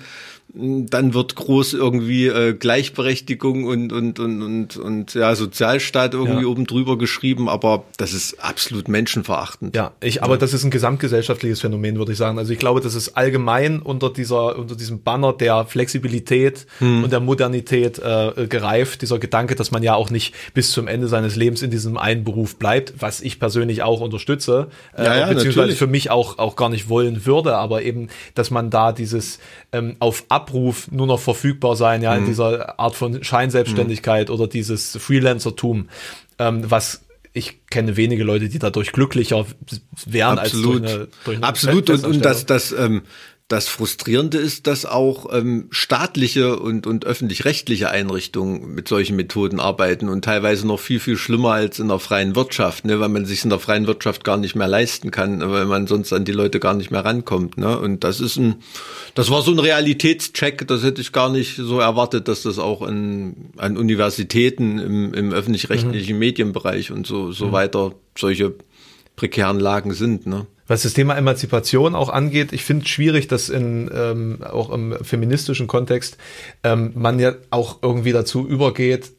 dann 0.55 1.15
wird 1.15 1.35
groß 1.35 1.73
irgendwie 1.73 2.27
äh, 2.27 2.53
Gleichberechtigung 2.53 3.65
und 3.65 3.91
und 3.91 4.19
und 4.19 4.41
und 4.43 4.77
und 4.77 5.13
ja 5.15 5.33
Sozialstaat 5.33 6.13
irgendwie 6.13 6.43
ja. 6.43 6.47
oben 6.47 6.67
drüber 6.67 6.95
geschrieben, 6.95 7.49
aber 7.49 7.85
das 7.97 8.13
ist 8.13 8.39
absolut 8.39 8.87
menschenverachtend. 8.87 9.75
Ja, 9.75 9.93
ich 9.99 10.21
aber 10.21 10.33
ja. 10.33 10.37
das 10.37 10.53
ist 10.53 10.63
ein 10.63 10.69
gesamtgesellschaftliches 10.69 11.61
Phänomen, 11.61 11.97
würde 11.97 12.11
ich 12.11 12.19
sagen. 12.19 12.37
Also 12.37 12.53
ich 12.53 12.59
glaube, 12.59 12.81
das 12.81 12.93
ist 12.93 13.17
allgemein 13.17 13.81
unter 13.81 14.11
dieser 14.11 14.55
unter 14.59 14.75
diesem 14.75 15.01
Banner 15.01 15.33
der 15.33 15.65
Flexibilität 15.65 16.67
hm. 16.77 17.03
und 17.03 17.11
der 17.11 17.19
Modernität 17.19 17.97
äh, 17.97 18.45
gereift, 18.47 19.01
dieser 19.01 19.17
Gedanke, 19.17 19.55
dass 19.55 19.71
man 19.71 19.81
ja 19.81 19.95
auch 19.95 20.11
nicht 20.11 20.35
bis 20.53 20.71
zum 20.71 20.87
Ende 20.87 21.07
seines 21.07 21.35
Lebens 21.35 21.63
in 21.63 21.71
diesem 21.71 21.97
einen 21.97 22.23
Beruf 22.23 22.57
bleibt, 22.57 22.93
was 22.99 23.21
ich 23.21 23.39
persönlich 23.39 23.81
auch 23.81 24.01
unterstütze, 24.01 24.67
äh, 24.95 25.03
ja, 25.03 25.25
beziehungsweise 25.25 25.59
natürlich. 25.61 25.79
für 25.79 25.87
mich 25.87 26.11
auch 26.11 26.37
auch 26.37 26.55
gar 26.55 26.69
nicht 26.69 26.89
wollen 26.89 27.25
würde, 27.25 27.57
aber 27.57 27.81
eben, 27.81 28.09
dass 28.35 28.51
man 28.51 28.69
da 28.69 28.91
dieses 28.91 29.39
ähm, 29.71 29.95
auf 29.97 30.25
Abruf 30.43 30.91
nur 30.91 31.07
noch 31.07 31.19
verfügbar 31.19 31.75
sein, 31.75 32.01
ja, 32.01 32.13
mhm. 32.13 32.19
in 32.19 32.25
dieser 32.25 32.79
Art 32.79 32.95
von 32.95 33.23
Scheinselbstständigkeit 33.23 34.29
mhm. 34.29 34.35
oder 34.35 34.47
dieses 34.47 34.97
Freelancertum, 34.97 35.89
ähm, 36.39 36.69
was 36.69 37.01
ich 37.33 37.65
kenne 37.67 37.97
wenige 37.97 38.23
Leute, 38.23 38.47
die 38.47 38.59
dadurch 38.59 38.91
glücklicher 38.91 39.45
wären 40.05 40.37
Absolut. 40.37 40.83
als 40.83 40.91
durch 40.91 40.95
eine, 40.95 41.07
durch 41.25 41.37
eine 41.37 41.47
Absolut. 41.47 41.89
Und, 41.89 42.05
und 42.05 42.25
das, 42.25 42.45
das 42.45 42.71
ähm, 42.71 43.01
das 43.49 43.67
Frustrierende 43.67 44.37
ist, 44.37 44.67
dass 44.67 44.85
auch 44.85 45.27
ähm, 45.31 45.67
staatliche 45.69 46.57
und, 46.57 46.87
und 46.87 47.05
öffentlich-rechtliche 47.05 47.89
Einrichtungen 47.89 48.73
mit 48.73 48.87
solchen 48.87 49.17
Methoden 49.17 49.59
arbeiten 49.59 50.07
und 50.07 50.23
teilweise 50.23 50.65
noch 50.65 50.79
viel, 50.79 50.99
viel 50.99 51.17
schlimmer 51.17 51.51
als 51.51 51.77
in 51.77 51.89
der 51.89 51.99
freien 51.99 52.35
Wirtschaft, 52.35 52.85
ne, 52.85 52.99
weil 53.01 53.09
man 53.09 53.25
sich 53.25 53.43
in 53.43 53.49
der 53.49 53.59
freien 53.59 53.85
Wirtschaft 53.85 54.23
gar 54.23 54.37
nicht 54.37 54.55
mehr 54.55 54.69
leisten 54.69 55.11
kann, 55.11 55.41
weil 55.51 55.65
man 55.65 55.87
sonst 55.87 56.13
an 56.13 56.23
die 56.23 56.31
Leute 56.31 56.59
gar 56.59 56.73
nicht 56.73 56.89
mehr 56.89 57.03
rankommt. 57.03 57.57
Ne? 57.57 57.77
Und 57.77 58.05
das 58.05 58.21
ist 58.21 58.37
ein, 58.37 58.55
das 59.13 59.29
war 59.29 59.41
so 59.41 59.51
ein 59.51 59.59
Realitätscheck, 59.59 60.65
das 60.67 60.81
hätte 60.81 61.01
ich 61.01 61.11
gar 61.11 61.29
nicht 61.29 61.57
so 61.57 61.79
erwartet, 61.79 62.29
dass 62.29 62.43
das 62.43 62.59
auch 62.59 62.81
in, 62.81 63.51
an 63.57 63.77
Universitäten 63.77 64.79
im, 64.79 65.13
im 65.13 65.33
öffentlich-rechtlichen 65.33 66.13
mhm. 66.13 66.19
Medienbereich 66.19 66.91
und 66.91 67.05
so, 67.05 67.33
so 67.33 67.47
mhm. 67.47 67.51
weiter 67.51 67.93
solche 68.17 68.55
prekären 69.17 69.59
Lagen 69.59 69.93
sind. 69.93 70.27
Ne? 70.27 70.47
Was 70.67 70.83
das 70.83 70.93
Thema 70.93 71.15
Emanzipation 71.15 71.93
auch 71.93 72.09
angeht, 72.09 72.53
ich 72.53 72.63
finde 72.63 72.85
es 72.85 72.89
schwierig, 72.89 73.27
dass 73.27 73.49
in 73.49 73.89
ähm, 73.93 74.43
auch 74.43 74.69
im 74.69 74.95
feministischen 75.03 75.67
Kontext 75.67 76.17
ähm, 76.63 76.91
man 76.95 77.19
ja 77.19 77.33
auch 77.49 77.79
irgendwie 77.81 78.13
dazu 78.13 78.47
übergeht, 78.47 79.11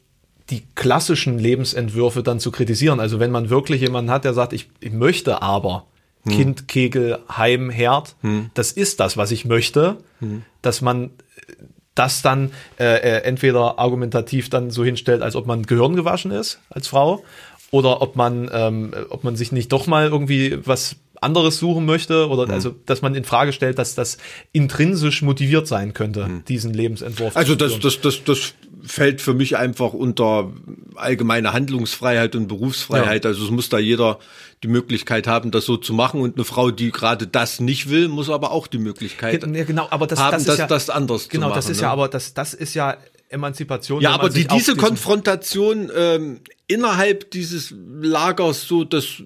die 0.50 0.62
klassischen 0.74 1.38
Lebensentwürfe 1.38 2.22
dann 2.22 2.40
zu 2.40 2.50
kritisieren. 2.50 3.00
Also 3.00 3.20
wenn 3.20 3.30
man 3.30 3.50
wirklich 3.50 3.80
jemanden 3.80 4.10
hat, 4.10 4.24
der 4.24 4.34
sagt, 4.34 4.52
ich, 4.52 4.68
ich 4.80 4.92
möchte 4.92 5.42
aber 5.42 5.86
hm. 6.24 6.32
Kind, 6.32 6.68
Kegel, 6.68 7.18
Heim, 7.34 7.70
Herd, 7.70 8.16
hm. 8.20 8.50
das 8.54 8.72
ist 8.72 9.00
das, 9.00 9.16
was 9.16 9.30
ich 9.30 9.44
möchte, 9.44 9.98
hm. 10.20 10.42
dass 10.62 10.80
man 10.80 11.10
das 11.94 12.22
dann 12.22 12.50
äh, 12.78 12.96
äh, 12.96 13.22
entweder 13.22 13.78
argumentativ 13.78 14.50
dann 14.50 14.70
so 14.70 14.84
hinstellt, 14.84 15.22
als 15.22 15.36
ob 15.36 15.46
man 15.46 15.64
Gehirn 15.64 15.94
gewaschen 15.94 16.30
ist 16.30 16.60
als 16.68 16.88
Frau, 16.88 17.22
oder 17.70 18.02
ob 18.02 18.16
man, 18.16 18.50
ähm, 18.52 18.92
ob 19.10 19.24
man 19.24 19.36
sich 19.36 19.52
nicht 19.52 19.72
doch 19.72 19.86
mal 19.86 20.06
irgendwie 20.06 20.58
was 20.64 20.96
anderes 21.24 21.58
suchen 21.58 21.84
möchte 21.84 22.28
oder 22.28 22.46
mhm. 22.46 22.52
also, 22.52 22.74
dass 22.86 23.02
man 23.02 23.14
in 23.14 23.24
Frage 23.24 23.52
stellt, 23.52 23.78
dass 23.78 23.94
das 23.94 24.18
intrinsisch 24.52 25.22
motiviert 25.22 25.66
sein 25.66 25.94
könnte, 25.94 26.26
mhm. 26.26 26.44
diesen 26.44 26.72
Lebensentwurf. 26.72 27.36
Also 27.36 27.54
das, 27.54 27.80
das, 27.80 28.00
das, 28.00 28.22
das 28.24 28.54
fällt 28.84 29.20
für 29.20 29.34
mich 29.34 29.56
einfach 29.56 29.92
unter 29.92 30.52
allgemeine 30.94 31.52
Handlungsfreiheit 31.52 32.36
und 32.36 32.48
Berufsfreiheit. 32.48 33.24
Ja. 33.24 33.30
Also 33.30 33.44
es 33.44 33.50
muss 33.50 33.68
da 33.68 33.78
jeder 33.78 34.18
die 34.62 34.68
Möglichkeit 34.68 35.26
haben, 35.26 35.50
das 35.50 35.64
so 35.64 35.76
zu 35.76 35.94
machen 35.94 36.20
und 36.20 36.36
eine 36.36 36.44
Frau, 36.44 36.70
die 36.70 36.90
gerade 36.90 37.26
das 37.26 37.60
nicht 37.60 37.88
will, 37.88 38.08
muss 38.08 38.30
aber 38.30 38.52
auch 38.52 38.66
die 38.66 38.78
Möglichkeit 38.78 39.44
ja, 39.44 39.64
genau, 39.64 39.88
aber 39.90 40.06
das, 40.06 40.18
haben, 40.18 40.32
das, 40.32 40.44
das, 40.44 40.58
ja, 40.58 40.66
das 40.66 40.90
anders 40.90 41.28
genau, 41.28 41.46
zu 41.46 41.48
machen. 41.48 41.50
Genau, 41.50 41.54
das 41.54 41.70
ist 41.70 41.76
ne? 41.78 41.82
ja 41.82 41.92
aber 41.92 42.08
das, 42.08 42.34
das 42.34 42.54
ist 42.54 42.74
ja 42.74 42.96
Emanzipation. 43.28 44.00
Ja, 44.00 44.12
aber 44.12 44.28
die, 44.30 44.46
diese 44.46 44.76
Konfrontation 44.76 45.90
ähm, 45.96 46.40
innerhalb 46.66 47.30
dieses 47.30 47.74
Lagers 47.76 48.66
so, 48.66 48.84
das 48.84 49.22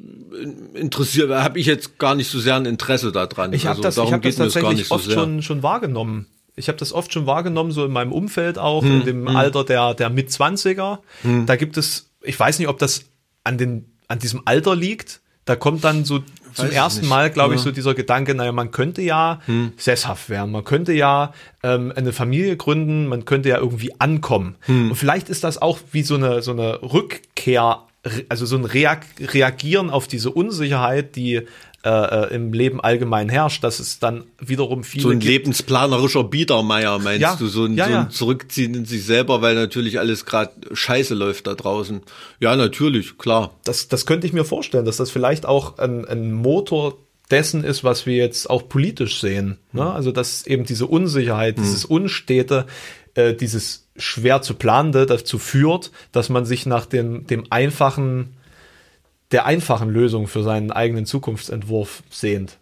interessiert, 0.75 1.31
habe 1.31 1.59
ich 1.59 1.67
jetzt 1.67 1.99
gar 1.99 2.15
nicht 2.15 2.31
so 2.31 2.39
sehr 2.39 2.57
ein 2.57 2.65
Interesse 2.65 3.13
daran. 3.13 3.53
Ich 3.53 3.67
habe 3.67 3.77
also, 3.77 3.83
das, 3.83 4.09
ich 4.09 4.13
hab 4.13 4.23
das 4.23 4.37
tatsächlich 4.37 4.89
so 4.89 4.95
oft 4.95 5.05
sehr. 5.05 5.15
schon, 5.15 5.43
schon 5.43 5.63
wahrgenommen. 5.63 6.27
Ich 6.57 6.69
habe 6.69 6.79
das 6.79 6.93
oft 6.93 7.13
schon 7.13 7.27
wahrgenommen, 7.27 7.71
so 7.71 7.85
in 7.85 7.93
meinem 7.93 8.13
Umfeld 8.13 8.59
auch, 8.59 8.83
hm, 8.83 9.01
in 9.01 9.05
dem 9.05 9.29
hm. 9.29 9.37
Alter 9.37 9.65
der, 9.65 9.95
der 9.95 10.11
Mitzwanziger. 10.11 11.01
Hm. 11.23 11.47
Da 11.47 11.57
gibt 11.57 11.77
es, 11.77 12.11
ich 12.23 12.39
weiß 12.39 12.59
nicht, 12.59 12.69
ob 12.69 12.79
das 12.79 13.05
an, 13.45 13.59
den, 13.59 13.93
an 14.09 14.19
diesem 14.19 14.43
Alter 14.45 14.75
liegt. 14.75 15.21
Da 15.45 15.57
kommt 15.57 15.85
dann 15.85 16.05
so 16.05 16.21
zum 16.55 16.71
ersten 16.71 17.03
nicht. 17.03 17.11
Mal, 17.11 17.31
glaube 17.31 17.55
ich, 17.55 17.61
so 17.61 17.71
dieser 17.71 17.95
Gedanke, 17.95 18.35
naja, 18.35 18.53
man 18.53 18.71
könnte 18.71 19.03
ja 19.03 19.41
hm. 19.47 19.73
sesshaft 19.77 20.29
werden, 20.31 20.51
man 20.51 20.65
könnte 20.65 20.93
ja 20.93 21.33
ähm, 21.63 21.93
eine 21.95 22.13
Familie 22.13 22.57
gründen, 22.57 23.07
man 23.07 23.25
könnte 23.25 23.49
ja 23.49 23.59
irgendwie 23.59 23.93
ankommen. 24.01 24.57
Hm. 24.63 24.91
Und 24.91 24.97
vielleicht 24.97 25.29
ist 25.29 25.45
das 25.45 25.61
auch 25.61 25.79
wie 25.93 26.03
so 26.03 26.15
eine, 26.15 26.43
so 26.43 26.53
eine 26.53 26.81
Rückkehr, 26.83 27.83
also 28.29 28.47
so 28.47 28.57
ein 28.57 28.65
Reagieren 28.65 29.91
auf 29.91 30.07
diese 30.07 30.31
Unsicherheit, 30.31 31.17
die 31.17 31.43
äh, 31.85 31.91
äh, 31.91 32.35
im 32.35 32.53
Leben 32.53 32.81
allgemein 32.81 33.29
herrscht, 33.29 33.63
dass 33.63 33.79
es 33.79 34.01
dann 34.01 34.25
wiederum 34.41 34.83
viele. 34.83 35.03
So 35.03 35.11
ein 35.11 35.21
gibt. 35.21 35.31
lebensplanerischer 35.31 36.25
Biedermeier, 36.25 36.99
meinst 36.99 37.21
ja, 37.21 37.37
du? 37.37 37.47
So 37.47 37.67
ein, 37.67 37.77
ja, 37.77 37.85
so 37.85 37.91
ein 37.91 37.97
ja. 37.97 38.09
Zurückziehen 38.11 38.75
in 38.75 38.85
sich 38.85 39.05
selber, 39.05 39.43
weil 39.43 39.55
natürlich 39.55 40.01
alles 40.01 40.25
gerade 40.25 40.53
scheiße 40.73 41.15
läuft 41.15 41.47
da 41.47 41.55
draußen. 41.55 42.03
Ja, 42.41 42.57
natürlich, 42.57 43.17
klar. 43.17 43.55
Das, 43.65 43.87
das 43.87 44.07
könnte 44.07 44.27
ich 44.27 44.33
mir 44.33 44.45
vorstellen, 44.45 44.85
dass 44.85 44.97
das 44.97 45.11
vielleicht 45.11 45.47
auch 45.47 45.79
ein, 45.79 46.05
ein 46.05 46.33
Motor 46.33 46.99
dessen 47.31 47.63
ist, 47.63 47.85
was 47.85 48.07
wir 48.07 48.17
jetzt 48.17 48.51
auch 48.51 48.69
politisch 48.69 49.21
sehen. 49.21 49.59
Ne? 49.73 49.83
Hm. 49.83 49.89
Also 49.89 50.11
dass 50.11 50.47
eben 50.47 50.65
diese 50.65 50.87
Unsicherheit, 50.87 51.59
dieses 51.59 51.85
Unstete, 51.85 52.67
äh, 53.15 53.35
dieses 53.35 53.88
schwer 53.99 54.43
zu 54.43 54.55
planende 54.55 55.07
dazu 55.07 55.39
führt, 55.39 55.91
dass 56.13 56.29
man 56.29 56.45
sich 56.45 56.67
nach 56.67 56.87
dem, 56.87 57.27
dem 57.27 57.45
einfachen 57.51 58.35
der 59.31 59.45
einfachen 59.45 59.91
Lösung 59.91 60.27
für 60.27 60.43
seinen 60.43 60.71
eigenen 60.73 61.05
Zukunftsentwurf 61.05 62.03
sehnt. 62.11 62.59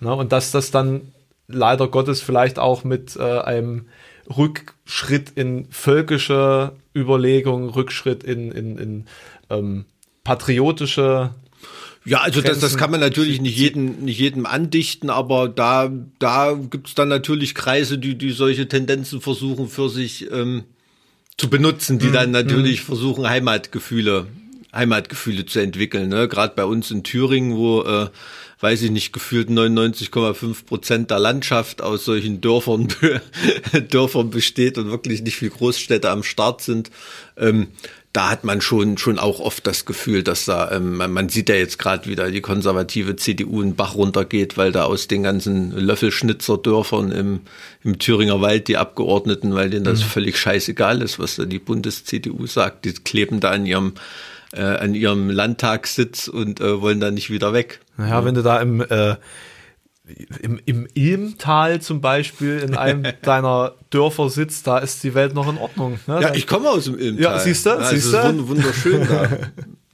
Ne? 0.00 0.14
Und 0.14 0.32
dass 0.32 0.50
das 0.50 0.70
dann 0.70 1.12
leider 1.48 1.88
Gottes 1.88 2.20
vielleicht 2.20 2.58
auch 2.58 2.84
mit 2.84 3.16
äh, 3.16 3.40
einem 3.40 3.86
Rückschritt 4.28 5.30
in 5.30 5.66
völkische 5.70 6.72
Überlegungen, 6.94 7.70
Rückschritt 7.70 8.24
in, 8.24 8.50
in, 8.52 8.78
in 8.78 9.04
ähm, 9.48 9.84
patriotische 10.24 11.30
Ja, 12.06 12.20
also 12.20 12.40
das, 12.40 12.60
das 12.60 12.76
kann 12.76 12.92
man 12.92 13.00
natürlich 13.00 13.40
nicht 13.40 13.56
jedem, 13.56 14.04
nicht 14.04 14.20
jedem 14.20 14.46
andichten, 14.46 15.10
aber 15.10 15.48
da, 15.48 15.92
da 16.20 16.54
gibt's 16.54 16.94
dann 16.94 17.08
natürlich 17.08 17.56
Kreise, 17.56 17.98
die, 17.98 18.16
die 18.16 18.30
solche 18.30 18.68
Tendenzen 18.68 19.20
versuchen 19.20 19.68
für 19.68 19.88
sich 19.88 20.30
ähm, 20.30 20.62
zu 21.36 21.50
benutzen, 21.50 21.98
die 21.98 22.12
dann 22.12 22.30
natürlich 22.30 22.82
versuchen, 22.82 23.28
Heimatgefühle, 23.28 24.28
Heimatgefühle 24.72 25.46
zu 25.46 25.58
entwickeln. 25.58 26.08
Ne? 26.08 26.28
Gerade 26.28 26.54
bei 26.54 26.64
uns 26.64 26.92
in 26.92 27.02
Thüringen, 27.02 27.56
wo, 27.56 27.82
äh, 27.82 28.08
weiß 28.60 28.82
ich 28.82 28.90
nicht, 28.92 29.12
gefühlt 29.12 29.48
99,5 29.50 30.64
Prozent 30.64 31.10
der 31.10 31.18
Landschaft 31.18 31.82
aus 31.82 32.04
solchen 32.04 32.40
Dörfern, 32.40 32.86
Dörfern 33.90 34.30
besteht 34.30 34.78
und 34.78 34.90
wirklich 34.90 35.22
nicht 35.22 35.36
viel 35.36 35.50
Großstädte 35.50 36.08
am 36.08 36.22
Start 36.22 36.62
sind. 36.62 36.90
Ähm, 37.36 37.66
da 38.16 38.30
hat 38.30 38.44
man 38.44 38.62
schon 38.62 38.96
schon 38.96 39.18
auch 39.18 39.40
oft 39.40 39.66
das 39.66 39.84
Gefühl, 39.84 40.22
dass 40.22 40.46
da 40.46 40.70
ähm, 40.70 40.96
man, 40.96 41.12
man 41.12 41.28
sieht 41.28 41.50
ja 41.50 41.54
jetzt 41.54 41.78
gerade 41.78 42.08
wieder 42.08 42.30
die 42.30 42.40
konservative 42.40 43.16
CDU 43.16 43.60
einen 43.60 43.76
Bach 43.76 43.94
runtergeht, 43.94 44.56
weil 44.56 44.72
da 44.72 44.84
aus 44.84 45.06
den 45.06 45.22
ganzen 45.22 45.70
Löffelschnitzerdörfern 45.72 47.12
im 47.12 47.40
im 47.84 47.98
Thüringer 47.98 48.40
Wald 48.40 48.68
die 48.68 48.78
Abgeordneten, 48.78 49.54
weil 49.54 49.68
denen 49.68 49.84
das 49.84 50.02
völlig 50.02 50.38
scheißegal 50.38 51.02
ist, 51.02 51.18
was 51.18 51.36
da 51.36 51.44
die 51.44 51.58
Bundes-CDU 51.58 52.46
sagt, 52.46 52.86
die 52.86 52.94
kleben 52.94 53.40
da 53.40 53.50
an 53.50 53.66
ihrem 53.66 53.92
äh, 54.52 54.62
an 54.62 54.94
ihrem 54.94 55.28
Landtagssitz 55.28 56.28
und 56.28 56.60
äh, 56.60 56.80
wollen 56.80 57.00
da 57.00 57.10
nicht 57.10 57.28
wieder 57.28 57.52
weg. 57.52 57.80
Naja, 57.98 58.24
wenn 58.24 58.34
du 58.34 58.42
da 58.42 58.60
im, 58.62 58.80
äh, 58.80 59.16
im, 60.42 60.60
im 60.66 60.86
Ilmtal 60.94 61.80
zum 61.80 62.00
Beispiel 62.00 62.58
in 62.60 62.76
einem 62.76 63.04
deiner 63.22 63.74
Dörfer 63.90 64.30
sitzt, 64.30 64.66
da 64.66 64.78
ist 64.78 65.02
die 65.04 65.14
Welt 65.14 65.34
noch 65.34 65.48
in 65.48 65.58
Ordnung. 65.58 65.98
Ne? 66.06 66.20
Ja, 66.22 66.34
ich 66.34 66.46
komme 66.46 66.68
aus 66.70 66.84
dem 66.84 66.98
Ilmtal. 66.98 67.22
Ja, 67.22 67.38
siehst 67.40 67.66
du, 67.66 67.70
Ja, 67.70 67.84
siehst 67.84 68.06
ist 68.06 68.12
du? 68.14 68.18
wund- 68.18 68.48
wunderschön 68.48 69.06
da. 69.08 69.28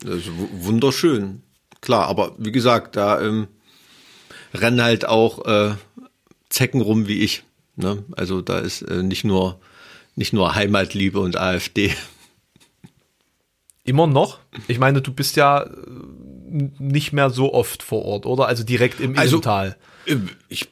Wunderschön. 0.61 1.43
Klar, 1.81 2.07
aber 2.09 2.35
wie 2.39 2.53
gesagt, 2.53 2.97
da 2.97 3.21
ähm, 3.21 3.47
rennen 4.53 4.83
halt 4.83 5.07
auch 5.07 5.45
äh, 5.47 5.75
Zecken 6.49 6.81
rum 6.81 7.07
wie 7.09 7.21
ich. 7.21 7.45
Ne? 7.77 8.05
Also 8.17 8.43
da 8.43 8.59
ist 8.59 8.83
äh, 8.83 9.03
nicht 9.03 9.25
nur 9.25 9.59
nicht 10.15 10.33
nur 10.35 10.55
Heimatliebe 10.55 11.19
und 11.21 11.37
AfD. 11.39 11.95
Immer 13.85 14.07
noch? 14.07 14.39
Ich 14.69 14.79
meine, 14.79 15.01
du 15.03 15.13
bist 15.13 15.37
ja 15.37 15.63
äh, 15.63 15.69
nicht 16.53 17.13
mehr 17.13 17.31
so 17.31 17.53
oft 17.55 17.83
vor 17.83 18.05
Ort, 18.05 18.27
oder? 18.27 18.47
Also 18.47 18.63
direkt 18.65 19.01
im 19.01 19.17
Also- 19.19 19.37
Ilmtal. 19.37 19.77
Ich 20.49 20.69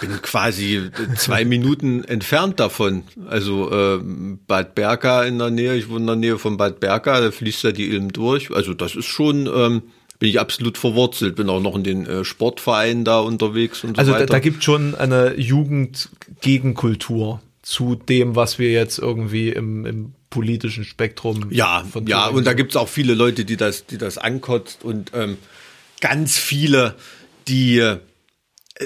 bin 0.00 0.10
quasi 0.22 0.88
zwei 1.16 1.44
Minuten 1.44 2.04
entfernt 2.04 2.58
davon. 2.58 3.02
Also 3.28 3.70
ähm, 3.70 4.38
Bad 4.46 4.74
Berka 4.74 5.24
in 5.24 5.38
der 5.38 5.50
Nähe, 5.50 5.76
ich 5.76 5.90
wohne 5.90 6.00
in 6.00 6.06
der 6.06 6.16
Nähe 6.16 6.38
von 6.38 6.56
Bad 6.56 6.80
Berka, 6.80 7.20
da 7.20 7.30
fließt 7.30 7.64
ja 7.64 7.72
die 7.72 7.90
Ilm 7.90 8.12
durch. 8.14 8.50
Also 8.50 8.72
das 8.72 8.94
ist 8.96 9.04
schon, 9.04 9.46
ähm, 9.46 9.82
bin 10.18 10.30
ich 10.30 10.40
absolut 10.40 10.78
verwurzelt, 10.78 11.36
bin 11.36 11.50
auch 11.50 11.60
noch 11.60 11.76
in 11.76 11.84
den 11.84 12.06
äh, 12.06 12.24
Sportvereinen 12.24 13.04
da 13.04 13.18
unterwegs 13.20 13.84
und 13.84 13.96
so 13.96 14.00
Also 14.00 14.12
da, 14.12 14.20
weiter. 14.20 14.26
da 14.32 14.38
gibt 14.38 14.64
schon 14.64 14.94
eine 14.94 15.38
Jugendgegenkultur 15.38 17.42
zu 17.60 17.94
dem, 17.94 18.36
was 18.36 18.58
wir 18.58 18.72
jetzt 18.72 18.98
irgendwie 18.98 19.50
im, 19.50 19.84
im 19.86 20.12
politischen 20.32 20.84
Spektrum 20.84 21.48
ja, 21.50 21.84
von 21.84 22.06
ja, 22.06 22.26
und 22.26 22.44
da 22.44 22.50
sehen. 22.50 22.56
gibt's 22.56 22.76
auch 22.76 22.88
viele 22.88 23.14
Leute, 23.14 23.44
die 23.44 23.56
das, 23.56 23.86
die 23.86 23.98
das 23.98 24.18
ankotzt 24.18 24.82
und 24.82 25.12
ähm, 25.14 25.36
ganz 26.00 26.38
viele, 26.38 26.96
die 27.46 27.78
äh, 27.78 27.98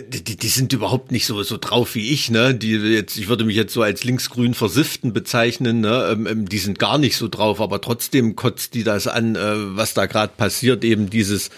die, 0.09 0.37
die 0.37 0.49
sind 0.49 0.73
überhaupt 0.73 1.13
nicht 1.13 1.25
so 1.25 1.43
so 1.45 1.57
drauf 1.57 1.95
wie 1.95 2.11
ich, 2.11 2.31
ne? 2.31 2.55
Die 2.55 2.73
jetzt, 2.73 3.17
ich 3.17 3.29
würde 3.29 3.45
mich 3.45 3.55
jetzt 3.55 3.73
so 3.73 3.83
als 3.83 4.03
linksgrün 4.03 4.55
versifften 4.55 5.13
bezeichnen, 5.13 5.81
ne? 5.81 6.09
Ähm, 6.11 6.27
ähm, 6.27 6.49
die 6.49 6.59
sind 6.59 6.81
gar 6.81 6.99
nicht 6.99 7.17
so 7.17 7.29
drauf, 7.29 7.61
aber 7.61 7.81
trotzdem 7.81 8.35
kotzt 8.35 8.75
die 8.75 8.83
das 8.83 9.07
an, 9.07 9.37
äh, 9.37 9.77
was 9.77 9.95
da 9.95 10.07
gerade 10.07 10.33
passiert, 10.37 10.85
eben 10.85 11.09
dieses 11.09 11.51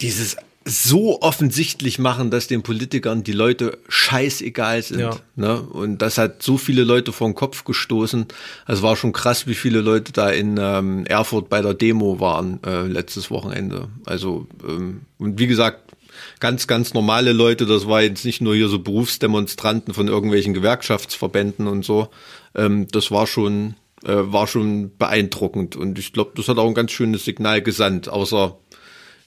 dieses 0.00 0.36
so 0.68 1.22
offensichtlich 1.22 2.00
machen, 2.00 2.30
dass 2.30 2.48
den 2.48 2.62
Politikern 2.62 3.22
die 3.22 3.32
Leute 3.32 3.78
scheißegal 3.88 4.82
sind. 4.82 4.98
Ja. 4.98 5.16
Ne? 5.36 5.60
Und 5.60 6.02
das 6.02 6.18
hat 6.18 6.42
so 6.42 6.58
viele 6.58 6.82
Leute 6.82 7.12
vor 7.12 7.28
den 7.28 7.36
Kopf 7.36 7.62
gestoßen. 7.64 8.26
Es 8.66 8.82
war 8.82 8.96
schon 8.96 9.12
krass, 9.12 9.46
wie 9.46 9.54
viele 9.54 9.80
Leute 9.80 10.12
da 10.12 10.28
in 10.28 10.56
ähm, 10.58 11.06
Erfurt 11.06 11.48
bei 11.48 11.62
der 11.62 11.74
Demo 11.74 12.18
waren 12.18 12.58
äh, 12.66 12.82
letztes 12.82 13.30
Wochenende. 13.30 13.88
Also, 14.06 14.48
ähm, 14.66 15.02
und 15.18 15.38
wie 15.38 15.46
gesagt, 15.46 15.94
ganz, 16.40 16.66
ganz 16.66 16.94
normale 16.94 17.32
Leute, 17.32 17.64
das 17.66 17.86
war 17.86 18.02
jetzt 18.02 18.24
nicht 18.24 18.40
nur 18.40 18.56
hier 18.56 18.68
so 18.68 18.80
Berufsdemonstranten 18.80 19.94
von 19.94 20.08
irgendwelchen 20.08 20.52
Gewerkschaftsverbänden 20.52 21.68
und 21.68 21.84
so. 21.84 22.08
Ähm, 22.56 22.88
das 22.90 23.12
war 23.12 23.28
schon, 23.28 23.76
äh, 24.04 24.14
war 24.16 24.48
schon 24.48 24.96
beeindruckend. 24.98 25.76
Und 25.76 25.98
ich 26.00 26.12
glaube, 26.12 26.32
das 26.34 26.48
hat 26.48 26.58
auch 26.58 26.66
ein 26.66 26.74
ganz 26.74 26.90
schönes 26.90 27.24
Signal 27.24 27.62
gesandt, 27.62 28.08
außer 28.08 28.56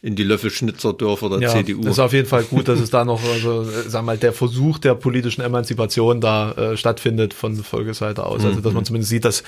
in 0.01 0.15
die 0.15 0.23
Löffelschnitzerdörfer 0.23 1.29
der 1.29 1.39
ja, 1.41 1.49
CDU. 1.49 1.81
Ist 1.87 1.99
auf 1.99 2.13
jeden 2.13 2.27
Fall 2.27 2.43
gut, 2.43 2.67
dass 2.69 2.79
es 2.79 2.89
da 2.89 3.03
noch, 3.03 3.21
also, 3.23 3.63
äh, 3.63 3.89
sag 3.89 4.05
mal, 4.05 4.17
der 4.17 4.31
Versuch 4.31 4.77
der 4.79 4.95
politischen 4.95 5.41
Emanzipation 5.41 6.21
da 6.21 6.51
äh, 6.53 6.77
stattfindet 6.77 7.33
von 7.33 7.55
Volksseite 7.57 8.25
aus. 8.25 8.45
Also, 8.45 8.59
Mhm. 8.59 8.63
dass 8.63 8.73
man 8.73 8.85
zumindest 8.85 9.09
sieht, 9.09 9.25
dass, 9.25 9.43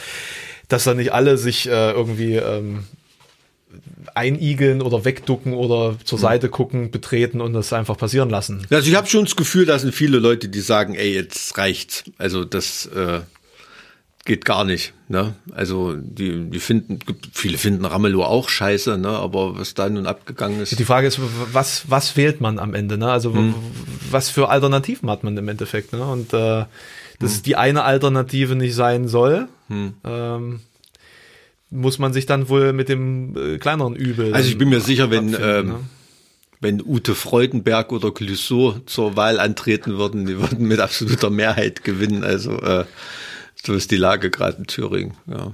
dass 0.67 0.83
da 0.83 0.93
nicht 0.93 1.13
alle 1.13 1.37
sich 1.37 1.67
äh, 1.69 1.91
irgendwie 1.91 2.35
ähm, 2.35 2.83
einigeln 4.13 4.81
oder 4.81 5.05
wegducken 5.05 5.53
oder 5.53 5.95
zur 6.03 6.17
Mhm. 6.17 6.21
Seite 6.21 6.49
gucken, 6.49 6.91
betreten 6.91 7.39
und 7.39 7.53
das 7.53 7.71
einfach 7.71 7.97
passieren 7.97 8.29
lassen. 8.29 8.65
Also 8.69 8.89
ich 8.89 8.95
habe 8.95 9.07
schon 9.07 9.23
das 9.23 9.35
Gefühl, 9.37 9.65
da 9.65 9.79
sind 9.79 9.93
viele 9.95 10.19
Leute, 10.19 10.49
die 10.49 10.59
sagen, 10.59 10.95
ey, 10.95 11.13
jetzt 11.13 11.57
reicht's. 11.57 12.03
Also 12.17 12.43
das 12.43 12.87
äh, 12.87 13.21
geht 14.25 14.45
gar 14.45 14.63
nicht. 14.65 14.93
Ne? 15.07 15.33
Also 15.51 15.95
die, 15.95 16.49
die 16.49 16.59
finden, 16.59 16.99
viele 17.33 17.57
finden 17.57 17.85
Ramelow 17.85 18.23
auch 18.23 18.49
scheiße, 18.49 18.97
ne? 18.97 19.09
aber 19.09 19.57
was 19.57 19.73
da 19.73 19.89
nun 19.89 20.05
abgegangen 20.05 20.61
ist. 20.61 20.77
Die 20.77 20.85
Frage 20.85 21.07
ist, 21.07 21.19
was, 21.51 21.85
was 21.89 22.15
wählt 22.17 22.39
man 22.39 22.59
am 22.59 22.73
Ende? 22.73 22.97
Ne? 22.97 23.11
Also 23.11 23.31
Mhm. 23.31 23.55
was 24.11 24.29
für 24.29 24.49
Alternativen 24.49 25.09
hat 25.09 25.23
man 25.23 25.35
im 25.37 25.47
Endeffekt? 25.47 25.91
Ne? 25.93 26.03
Und 26.03 26.33
äh, 26.33 26.65
dass 27.19 27.37
Mhm. 27.39 27.43
die 27.43 27.55
eine 27.55 27.83
Alternative 27.83 28.55
nicht 28.55 28.75
sein 28.75 29.07
soll, 29.07 29.47
ähm, 29.69 30.59
muss 31.69 31.97
man 31.99 32.11
sich 32.13 32.25
dann 32.25 32.49
wohl 32.49 32.73
mit 32.73 32.89
dem 32.89 33.35
äh, 33.37 33.57
kleineren 33.57 33.95
Übel. 33.95 34.33
Also 34.33 34.49
ich 34.49 34.57
bin 34.57 34.69
mir 34.69 34.81
sicher, 34.81 35.09
wenn, 35.09 35.33
abfinden, 35.33 35.59
ähm, 35.59 35.67
ne? 35.67 35.79
wenn 36.59 36.81
Ute 36.85 37.15
Freudenberg 37.15 37.91
oder 37.91 38.11
Clouseau 38.11 38.73
zur 38.85 39.15
Wahl 39.15 39.39
antreten 39.39 39.97
würden, 39.97 40.25
die 40.25 40.37
würden 40.37 40.67
mit 40.67 40.79
absoluter 40.79 41.29
Mehrheit 41.29 41.83
gewinnen. 41.83 42.23
Also 42.23 42.51
äh, 42.61 42.85
so 43.65 43.73
ist 43.73 43.91
die 43.91 43.97
Lage 43.97 44.29
gerade 44.29 44.57
in 44.57 44.67
Thüringen. 44.67 45.15
Ja. 45.27 45.51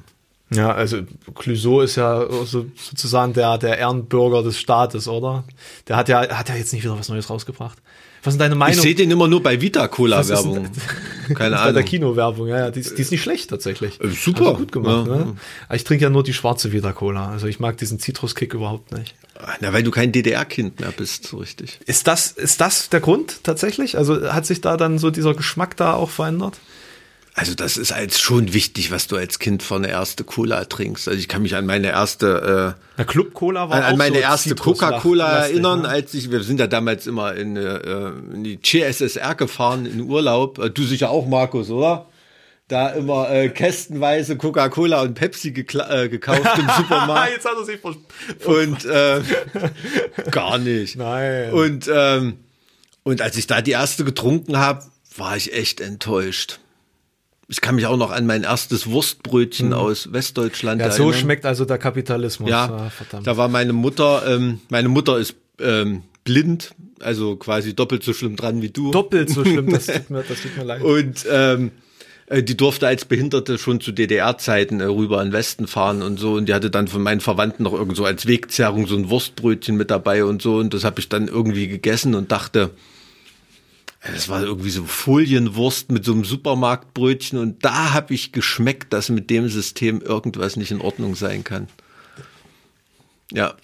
Ja, 0.50 0.72
also 0.72 1.00
Clouseau 1.36 1.82
ist 1.82 1.98
ja 1.98 2.26
so, 2.46 2.68
sozusagen 2.78 3.34
der, 3.34 3.58
der 3.58 3.78
Ehrenbürger 3.80 4.44
des 4.44 4.58
Staates, 4.58 5.10
oder? 5.10 5.44
Der 5.90 5.98
hat 5.98 6.08
ja, 6.08 6.22
hat 6.38 6.48
ja 6.48 6.56
jetzt 6.56 6.72
nicht 6.72 6.84
wieder 6.86 6.98
was 6.98 7.10
Neues 7.10 7.30
rausgebracht. 7.30 7.78
Was 8.24 8.36
ist 8.36 8.40
deine 8.40 8.56
Ich 8.56 8.60
Meinung? 8.60 8.82
sehe 8.82 8.96
den 8.96 9.12
immer 9.12 9.28
nur 9.28 9.44
bei 9.44 9.60
Vita 9.62 9.88
Cola 9.90 10.20
Was 10.20 10.30
ist 10.30 10.38
Werbung. 10.46 10.70
Keine 11.28 11.36
bei 11.36 11.50
der 11.50 11.60
Ahnung. 11.60 11.84
Kinowerbung, 11.84 12.48
ja, 12.48 12.60
ja, 12.60 12.72
die, 12.72 12.80
ist- 12.80 12.98
die 12.98 13.02
ist 13.02 13.12
nicht 13.12 13.22
schlecht 13.22 13.50
tatsächlich. 13.50 14.00
Äh, 14.02 14.08
super. 14.08 14.48
Also 14.48 14.58
gut 14.60 14.72
gemacht, 14.72 15.08
Ja. 15.08 15.16
ne? 15.18 15.36
Ich 15.74 15.84
trinke 15.84 16.04
ja 16.06 16.10
nur 16.10 16.24
die 16.24 16.34
schwarze 16.34 16.72
Vita 16.72 16.94
Cola. 16.94 17.28
Also 17.30 17.48
ich 17.48 17.60
mag 17.60 17.76
diesen 17.78 18.00
Zitruskick 18.00 18.54
überhaupt 18.54 18.94
nicht. 18.94 19.16
Na, 19.60 19.74
weil 19.74 19.84
du 19.84 19.92
kein 19.92 20.14
DDR-Kind 20.14 20.80
mehr 20.80 20.92
bist, 20.94 21.28
so 21.28 21.38
richtig. 21.38 21.80
Ist 21.86 22.08
das, 22.08 22.32
ist 22.32 22.60
das 22.62 22.88
der 22.90 23.02
Grund 23.02 23.44
tatsächlich? 23.44 23.98
Also 23.98 24.32
hat 24.34 24.46
sich 24.46 24.62
da 24.62 24.78
dann 24.78 24.98
so 24.98 25.12
dieser 25.12 25.34
Geschmack 25.36 25.76
da 25.76 25.94
auch 25.94 26.10
verändert? 26.10 26.58
Also 27.38 27.54
das 27.54 27.78
ist 27.78 27.92
als 27.92 28.20
schon 28.20 28.54
wichtig, 28.54 28.90
was 28.90 29.06
du 29.06 29.16
als 29.16 29.38
Kind 29.38 29.62
für 29.62 29.76
eine 29.76 29.90
erste 29.90 30.24
Cola 30.24 30.66
trinkst. 30.66 31.08
Also 31.08 31.20
ich 31.20 31.28
kann 31.28 31.44
mich 31.44 31.56
an 31.56 31.68
meine 31.68 31.90
erste, 31.90 32.76
Na, 32.98 33.04
Club 33.04 33.36
Cola 33.36 33.66
äh, 33.66 33.70
war 33.70 33.76
an, 33.76 33.84
an 33.84 33.98
meine 33.98 34.16
so 34.16 34.22
erste 34.22 34.56
Coca-Cola 34.56 35.46
erinnern, 35.46 35.84
ne? 35.84 35.88
als 35.88 36.16
ich, 36.16 36.32
wir 36.32 36.42
sind 36.42 36.60
ja 36.60 36.66
damals 36.66 37.06
immer 37.06 37.36
in, 37.36 37.56
äh, 37.56 38.10
in 38.34 38.44
die 38.44 38.60
CSSR 38.60 39.36
gefahren 39.36 39.86
in 39.86 40.02
Urlaub. 40.02 40.58
Äh, 40.58 40.72
Du 40.72 40.84
sicher 40.84 41.12
auch, 41.12 41.28
Markus, 41.28 41.70
oder? 41.70 42.08
Da 42.70 42.90
immer 42.90 43.30
äh, 43.30 43.50
kästenweise 43.50 44.36
Coca-Cola 44.36 45.04
und 45.04 45.14
Pepsi 45.14 45.50
äh, 45.50 46.10
gekauft 46.10 46.58
im 46.58 46.68
Supermarkt. 46.78 47.34
Jetzt 47.34 47.46
hat 47.46 47.54
er 47.56 47.66
sich 47.66 47.80
und 48.46 48.84
äh, 48.86 49.22
gar 50.32 50.58
nicht. 50.58 50.96
Nein. 50.96 51.54
Und 51.54 51.88
ähm, 51.94 52.40
und 53.04 53.22
als 53.22 53.38
ich 53.38 53.46
da 53.46 53.62
die 53.62 53.72
erste 53.72 54.04
getrunken 54.04 54.58
habe, 54.58 54.84
war 55.16 55.38
ich 55.38 55.54
echt 55.54 55.82
enttäuscht. 55.82 56.60
Ich 57.50 57.62
kann 57.62 57.76
mich 57.76 57.86
auch 57.86 57.96
noch 57.98 58.12
an 58.12 58.26
mein 58.26 58.44
erstes 58.44 58.88
Wurstbrötchen 58.88 59.74
aus 59.74 60.12
Westdeutschland 60.12 60.82
Mhm. 60.82 60.86
Ja, 60.88 60.92
so 60.92 61.04
erinnern. 61.04 61.20
schmeckt 61.22 61.46
also 61.46 61.64
der 61.66 61.78
Kapitalismus. 61.78 62.50
Ja, 62.50 62.66
Ah, 62.66 62.90
verdammt. 62.90 63.26
da 63.26 63.38
war 63.38 63.48
meine 63.48 63.72
Mutter. 63.74 64.24
Ähm, 64.28 64.60
meine 64.70 64.90
Mutter 64.90 65.18
ist 65.18 65.36
ähm, 65.60 66.04
blind, 66.26 66.76
also 67.00 67.36
quasi 67.38 67.74
doppelt 67.74 68.04
so 68.04 68.14
schlimm 68.14 68.36
dran 68.36 68.62
wie 68.62 68.70
du. 68.70 68.92
Doppelt 68.92 69.30
so 69.30 69.44
schlimm, 69.46 69.70
das 69.72 69.86
tut 69.86 70.10
mir, 70.10 70.24
das 70.28 70.42
tut 70.42 70.58
mir 70.58 70.64
leid. 70.66 70.82
Und 70.84 71.26
ähm, 71.32 71.72
äh, 72.26 72.44
die 72.44 72.58
durfte 72.58 72.86
als 72.86 73.06
Behinderte 73.06 73.58
schon 73.58 73.80
zu 73.80 73.94
DDR-Zeiten 73.94 74.82
äh, 74.82 74.84
rüber 74.84 75.22
in 75.24 75.32
Westen 75.32 75.68
fahren 75.68 76.02
und 76.02 76.20
so. 76.20 76.34
Und 76.34 76.48
die 76.50 76.54
hatte 76.54 76.70
dann 76.70 76.90
von 76.90 77.02
meinen 77.02 77.22
Verwandten 77.22 77.64
noch 77.64 77.72
irgend 77.74 77.96
so 77.96 78.04
als 78.04 78.28
Wegzerrung 78.28 78.88
so 78.88 78.98
ein 78.98 79.10
Wurstbrötchen 79.10 79.78
mit 79.78 79.90
dabei 79.90 80.26
und 80.26 80.42
so. 80.42 80.58
Und 80.58 80.74
das 80.74 80.84
habe 80.84 81.00
ich 81.00 81.08
dann 81.08 81.30
irgendwie 81.30 81.70
gegessen 81.70 82.14
und 82.14 82.30
dachte, 82.34 82.72
das 84.04 84.30
war 84.30 84.42
irgendwie 84.42 84.70
so 84.70 84.86
Folienwurst 84.86 85.92
mit 85.92 86.06
so 86.06 86.14
einem 86.14 86.24
Supermarktbrötchen. 86.24 87.40
Und 87.40 87.66
da 87.66 87.94
habe 87.94 88.14
ich 88.14 88.32
geschmeckt, 88.32 88.94
dass 88.94 89.10
mit 89.10 89.30
dem 89.30 89.50
System 89.50 90.02
irgendwas 90.02 90.56
nicht 90.56 90.72
in 90.72 90.82
Ordnung 90.82 91.16
sein 91.16 91.44
kann. 91.44 91.68
Ja. 93.32 93.56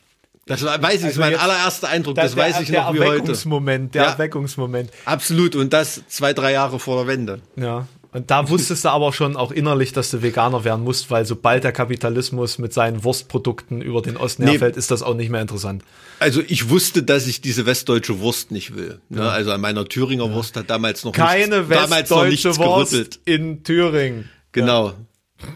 Das 0.46 0.62
war, 0.64 0.82
weiß 0.82 0.96
ich, 0.96 1.06
Also 1.06 1.08
ist 1.08 1.18
mein 1.20 1.32
jetzt- 1.32 1.42
allererster 1.42 1.88
Eindruck, 1.88 2.16
Der- 2.16 2.26
das 2.26 2.36
weiß 2.36 2.54
der, 2.56 2.62
ich 2.64 2.70
der 2.70 2.82
noch 2.84 2.94
wie 2.94 3.00
heute. 3.00 3.12
Erweckungsmoment, 3.14 3.96
der 3.96 4.04
Ja. 4.04 4.10
Erweckungsmoment. 4.12 4.90
Absolut, 5.06 5.56
und 5.56 5.72
das 5.72 6.02
zwei, 6.10 6.34
drei 6.34 6.52
Jahre 6.52 6.80
vor 6.80 6.98
der 6.98 7.08
Wende. 7.08 7.42
Ja. 7.56 7.88
Und 8.14 8.30
da 8.30 8.48
wusstest 8.50 8.86
du 8.86 8.90
aber 8.90 9.12
schon 9.12 9.36
auch 9.36 9.52
innerlich, 9.52 9.92
dass 9.92 10.12
du 10.12 10.22
Veganer 10.22 10.64
werden 10.64 10.84
musst, 10.84 11.10
weil 11.10 11.26
sobald 11.26 11.64
der 11.64 11.72
Kapitalismus 11.72 12.60
mit 12.60 12.72
seinen 12.72 13.04
Wurstprodukten 13.04 13.82
über 13.82 14.02
den 14.04 14.18
Osten 14.18 14.44
Nee. 14.44 14.52
herfällt, 14.52 14.78
ist 14.78 14.92
das 14.92 15.02
auch 15.02 15.16
nicht 15.16 15.30
mehr 15.30 15.42
interessant. 15.42 15.84
Also 16.20 16.42
ich 16.48 16.70
wusste, 16.70 17.02
dass 17.04 17.26
ich 17.28 17.42
diese 17.42 17.66
westdeutsche 17.66 18.20
Wurst 18.20 18.52
nicht 18.52 18.76
will. 18.76 19.00
Ne? 19.10 19.30
Also 19.30 19.52
an 19.52 19.62
meiner 19.62 19.86
Thüringer 19.86 20.32
Wurst 20.32 20.56
hat 20.56 20.70
damals 20.70 21.04
noch 21.04 21.12
Keine 21.12 21.62
nichts, 21.64 21.70
westdeutsche 21.70 22.30
nichts 22.30 22.58
Wurst 22.60 22.92
gerüttelt. 22.92 23.20
in 23.26 23.64
Thüringen. 23.64 24.30
Genau. 24.52 24.94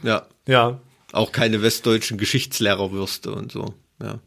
Ja. 0.04 0.26
Ja. 0.48 0.80
Auch 1.14 1.32
keine 1.32 1.62
westdeutschen 1.62 2.18
Geschichtslehrerwürste 2.18 3.32
und 3.32 3.52
so. 3.52 3.74
Ja. 4.02 4.20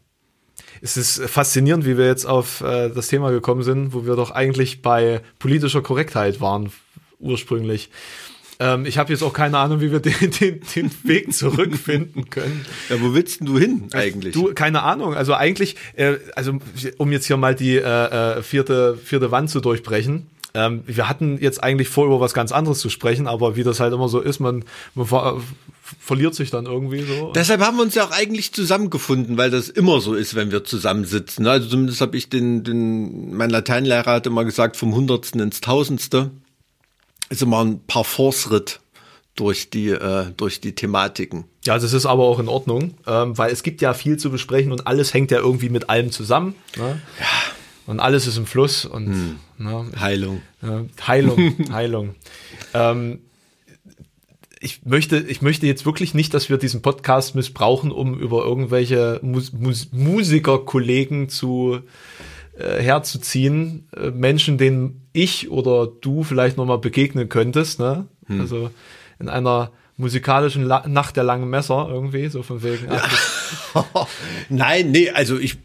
Es 0.81 0.97
ist 0.97 1.21
faszinierend, 1.29 1.85
wie 1.85 1.97
wir 1.97 2.05
jetzt 2.07 2.25
auf 2.25 2.61
äh, 2.61 2.89
das 2.89 3.07
Thema 3.07 3.29
gekommen 3.31 3.61
sind, 3.63 3.93
wo 3.93 4.05
wir 4.05 4.15
doch 4.15 4.31
eigentlich 4.31 4.81
bei 4.81 5.21
politischer 5.37 5.81
Korrektheit 5.81 6.39
waren 6.41 6.71
ursprünglich. 7.21 7.89
Ähm, 8.61 8.85
ich 8.85 8.99
habe 8.99 9.11
jetzt 9.11 9.23
auch 9.23 9.33
keine 9.33 9.57
Ahnung, 9.57 9.81
wie 9.81 9.91
wir 9.91 9.99
den, 10.01 10.13
den, 10.39 10.61
den 10.75 10.91
Weg 11.03 11.33
zurückfinden 11.33 12.29
können. 12.29 12.63
ja, 12.89 13.01
wo 13.01 13.13
willst 13.13 13.39
denn 13.39 13.47
du 13.47 13.57
hin 13.57 13.87
eigentlich? 13.93 14.33
Du, 14.33 14.53
keine 14.53 14.83
Ahnung. 14.83 15.15
Also 15.15 15.33
eigentlich, 15.33 15.75
äh, 15.95 16.15
also 16.35 16.59
um 16.97 17.11
jetzt 17.11 17.25
hier 17.25 17.37
mal 17.37 17.55
die 17.55 17.75
äh, 17.75 18.37
äh, 18.37 18.43
vierte, 18.43 18.97
vierte 19.03 19.31
Wand 19.31 19.49
zu 19.49 19.61
durchbrechen. 19.61 20.27
Ähm, 20.53 20.83
wir 20.85 21.09
hatten 21.09 21.39
jetzt 21.39 21.63
eigentlich 21.63 21.87
vor, 21.87 22.05
über 22.05 22.19
was 22.19 22.33
ganz 22.33 22.51
anderes 22.51 22.79
zu 22.79 22.89
sprechen, 22.89 23.27
aber 23.27 23.55
wie 23.55 23.63
das 23.63 23.79
halt 23.79 23.93
immer 23.93 24.09
so 24.09 24.19
ist, 24.19 24.39
man, 24.39 24.63
man 24.93 25.07
ver 25.07 25.41
verliert 25.99 26.35
sich 26.35 26.51
dann 26.51 26.67
irgendwie 26.67 27.01
so. 27.01 27.33
Deshalb 27.33 27.61
haben 27.61 27.77
wir 27.77 27.83
uns 27.83 27.95
ja 27.95 28.05
auch 28.05 28.11
eigentlich 28.11 28.53
zusammengefunden, 28.53 29.37
weil 29.37 29.49
das 29.49 29.67
immer 29.67 29.99
so 29.99 30.13
ist, 30.13 30.35
wenn 30.35 30.51
wir 30.51 30.63
zusammensitzen. 30.63 31.45
Also 31.47 31.67
zumindest 31.67 31.99
habe 31.99 32.15
ich 32.15 32.29
den, 32.29 32.63
den, 32.63 33.35
mein 33.35 33.49
Lateinlehrer 33.49 34.13
hat 34.13 34.25
immer 34.25 34.45
gesagt, 34.45 34.77
vom 34.77 34.95
Hundertsten 34.95 35.41
ins 35.41 35.59
Tausendste 35.59 36.31
ist 37.31 37.41
immer 37.41 37.63
ein 37.63 37.81
Parforce-Ritt 37.87 38.79
durch 39.35 39.69
die, 39.69 39.89
äh, 39.89 40.31
durch 40.35 40.61
die 40.61 40.75
Thematiken. 40.75 41.45
Ja, 41.65 41.79
das 41.79 41.93
ist 41.93 42.05
aber 42.05 42.23
auch 42.23 42.39
in 42.39 42.47
Ordnung, 42.47 42.95
ähm, 43.07 43.37
weil 43.37 43.51
es 43.51 43.63
gibt 43.63 43.81
ja 43.81 43.93
viel 43.93 44.17
zu 44.17 44.29
besprechen 44.29 44.71
und 44.71 44.87
alles 44.87 45.13
hängt 45.13 45.31
ja 45.31 45.39
irgendwie 45.39 45.69
mit 45.69 45.89
allem 45.89 46.11
zusammen. 46.11 46.55
Ne? 46.77 47.01
Ja. 47.19 47.25
Und 47.87 47.99
alles 47.99 48.27
ist 48.27 48.37
im 48.37 48.45
Fluss 48.45 48.85
und 48.85 49.37
ne, 49.57 49.85
Heilung. 49.99 50.41
ja, 50.61 50.85
Heilung, 51.07 51.55
Heilung. 51.71 52.15
Ähm, 52.73 53.19
ich 54.59 54.85
möchte, 54.85 55.17
ich 55.17 55.41
möchte 55.41 55.65
jetzt 55.65 55.85
wirklich 55.85 56.13
nicht, 56.13 56.33
dass 56.33 56.49
wir 56.49 56.57
diesen 56.57 56.81
Podcast 56.81 57.33
missbrauchen, 57.33 57.91
um 57.91 58.19
über 58.19 58.43
irgendwelche 58.43 59.19
Mus 59.23 59.53
Mus 59.53 59.89
Musikerkollegen 59.91 61.29
zu 61.29 61.79
äh, 62.61 62.81
herzuziehen, 62.81 63.87
äh, 63.95 64.11
Menschen, 64.11 64.57
denen 64.57 65.01
ich 65.13 65.49
oder 65.49 65.87
du 65.87 66.23
vielleicht 66.23 66.57
noch 66.57 66.65
mal 66.65 66.77
begegnen 66.77 67.27
könntest, 67.29 67.79
ne? 67.79 68.07
Also 68.29 68.69
in 69.19 69.27
einer 69.27 69.71
musikalischen 69.97 70.63
La 70.63 70.87
Nacht 70.87 71.17
der 71.17 71.23
langen 71.25 71.49
Messer 71.49 71.89
irgendwie, 71.91 72.27
so 72.29 72.43
von 72.43 72.63
wegen. 72.63 72.87
ach, 72.89 74.07
Nein, 74.49 74.91
nee, 74.91 75.09
also 75.09 75.37
ich, 75.37 75.57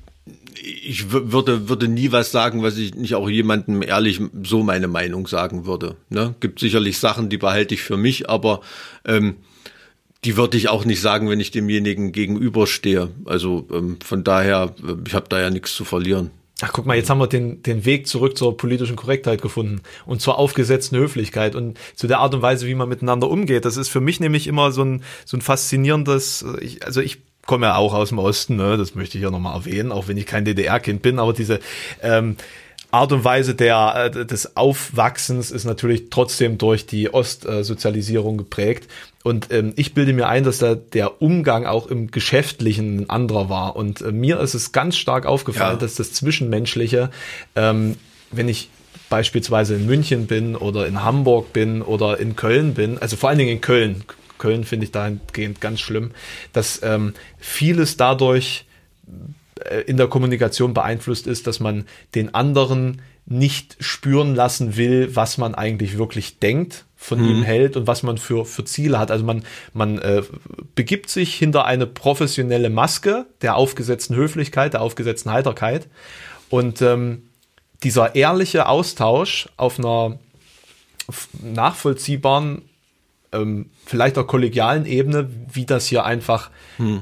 ich 0.82 1.02
wür- 1.04 1.30
würde, 1.32 1.68
würde 1.68 1.86
nie 1.88 2.10
was 2.12 2.32
sagen, 2.32 2.62
was 2.62 2.76
ich 2.76 2.94
nicht 2.96 3.14
auch 3.14 3.28
jemandem 3.30 3.82
ehrlich 3.82 4.20
so 4.42 4.62
meine 4.64 4.88
Meinung 4.88 5.26
sagen 5.28 5.64
würde. 5.64 5.96
Ne? 6.10 6.34
Gibt 6.40 6.58
sicherlich 6.58 6.98
Sachen, 6.98 7.28
die 7.28 7.38
behalte 7.38 7.74
ich 7.74 7.82
für 7.82 7.96
mich, 7.96 8.28
aber 8.28 8.60
ähm, 9.04 9.36
die 10.24 10.36
würde 10.36 10.56
ich 10.56 10.68
auch 10.68 10.84
nicht 10.84 11.00
sagen, 11.00 11.30
wenn 11.30 11.38
ich 11.38 11.52
demjenigen 11.52 12.10
gegenüberstehe. 12.10 13.10
Also 13.26 13.68
ähm, 13.72 13.98
von 14.04 14.24
daher, 14.24 14.74
äh, 14.82 14.94
ich 15.06 15.14
habe 15.14 15.26
da 15.28 15.40
ja 15.40 15.50
nichts 15.50 15.74
zu 15.74 15.84
verlieren. 15.84 16.30
Ach, 16.62 16.72
guck 16.72 16.86
mal, 16.86 16.96
jetzt 16.96 17.10
haben 17.10 17.18
wir 17.18 17.26
den, 17.26 17.62
den 17.62 17.84
Weg 17.84 18.06
zurück 18.06 18.38
zur 18.38 18.56
politischen 18.56 18.96
Korrektheit 18.96 19.42
gefunden. 19.42 19.82
Und 20.06 20.22
zur 20.22 20.38
aufgesetzten 20.38 20.96
Höflichkeit 20.96 21.54
und 21.54 21.78
zu 21.94 22.06
der 22.06 22.20
Art 22.20 22.34
und 22.34 22.40
Weise, 22.40 22.66
wie 22.66 22.74
man 22.74 22.88
miteinander 22.88 23.28
umgeht. 23.28 23.66
Das 23.66 23.76
ist 23.76 23.90
für 23.90 24.00
mich 24.00 24.20
nämlich 24.20 24.46
immer 24.46 24.72
so 24.72 24.82
ein, 24.82 25.02
so 25.26 25.36
ein 25.36 25.42
faszinierendes, 25.42 26.46
ich, 26.62 26.84
also 26.86 27.02
ich 27.02 27.18
komme 27.44 27.66
ja 27.66 27.76
auch 27.76 27.92
aus 27.92 28.08
dem 28.08 28.18
Osten, 28.18 28.56
ne, 28.56 28.76
das 28.76 28.94
möchte 28.94 29.18
ich 29.18 29.22
hier 29.22 29.30
nochmal 29.30 29.54
erwähnen, 29.54 29.92
auch 29.92 30.08
wenn 30.08 30.16
ich 30.16 30.26
kein 30.26 30.44
DDR-Kind 30.44 31.02
bin, 31.02 31.18
aber 31.18 31.32
diese 31.32 31.60
ähm, 32.02 32.36
Art 32.90 33.12
und 33.12 33.24
Weise 33.24 33.54
der, 33.54 34.12
äh, 34.14 34.26
des 34.26 34.56
Aufwachsens 34.56 35.50
ist 35.50 35.64
natürlich 35.64 36.04
trotzdem 36.10 36.58
durch 36.58 36.86
die 36.86 37.12
Ostsozialisierung 37.12 38.36
geprägt. 38.38 38.88
Und 39.22 39.52
ähm, 39.52 39.72
ich 39.76 39.92
bilde 39.92 40.12
mir 40.12 40.28
ein, 40.28 40.44
dass 40.44 40.58
da 40.58 40.74
der 40.74 41.20
Umgang 41.20 41.66
auch 41.66 41.88
im 41.88 42.10
Geschäftlichen 42.10 43.00
ein 43.00 43.10
anderer 43.10 43.48
war. 43.48 43.76
Und 43.76 44.00
äh, 44.00 44.12
mir 44.12 44.38
ist 44.40 44.54
es 44.54 44.72
ganz 44.72 44.96
stark 44.96 45.26
aufgefallen, 45.26 45.74
Ja. 45.74 45.80
dass 45.80 45.96
das 45.96 46.12
Zwischenmenschliche, 46.12 47.10
ähm, 47.56 47.96
wenn 48.30 48.48
ich 48.48 48.70
beispielsweise 49.10 49.74
in 49.74 49.86
München 49.86 50.26
bin 50.26 50.56
oder 50.56 50.86
in 50.86 51.02
Hamburg 51.02 51.52
bin 51.52 51.82
oder 51.82 52.18
in 52.18 52.36
Köln 52.36 52.74
bin, 52.74 52.98
also 52.98 53.16
vor 53.16 53.28
allen 53.28 53.38
Dingen 53.38 53.52
in 53.52 53.60
Köln, 53.60 54.04
Köln 54.38 54.64
finde 54.64 54.84
ich 54.86 54.92
dahingehend 54.92 55.60
ganz 55.60 55.80
schlimm, 55.80 56.10
dass 56.52 56.80
ähm, 56.82 57.14
vieles 57.38 57.96
dadurch 57.96 58.64
in 59.86 59.96
der 59.96 60.08
Kommunikation 60.08 60.74
beeinflusst 60.74 61.26
ist, 61.26 61.46
dass 61.46 61.60
man 61.60 61.86
den 62.14 62.34
anderen 62.34 63.02
nicht 63.26 63.76
spüren 63.80 64.34
lassen 64.34 64.76
will, 64.76 65.14
was 65.14 65.36
man 65.38 65.54
eigentlich 65.54 65.98
wirklich 65.98 66.38
denkt, 66.38 66.84
von 66.96 67.24
ihm 67.24 67.42
hält 67.42 67.76
und 67.76 67.86
was 67.86 68.02
man 68.02 68.18
für, 68.18 68.44
für 68.44 68.64
Ziele 68.64 68.98
hat. 68.98 69.10
Also 69.10 69.24
man, 69.24 69.44
man 69.72 69.98
äh, 69.98 70.22
begibt 70.74 71.10
sich 71.10 71.34
hinter 71.34 71.64
eine 71.64 71.86
professionelle 71.86 72.70
Maske 72.70 73.26
der 73.42 73.56
aufgesetzten 73.56 74.16
Höflichkeit, 74.16 74.72
der 74.72 74.82
aufgesetzten 74.82 75.30
Heiterkeit. 75.30 75.88
Und 76.48 76.82
ähm, 76.82 77.28
dieser 77.82 78.14
ehrliche 78.14 78.68
Austausch 78.68 79.48
auf 79.56 79.78
einer 79.78 80.18
nachvollziehbaren 81.42 82.62
ähm, 83.32 83.70
vielleicht 83.84 84.18
auch 84.18 84.26
kollegialen 84.26 84.86
Ebene, 84.86 85.28
wie 85.52 85.66
das 85.66 85.86
hier 85.86 86.04
einfach 86.04 86.50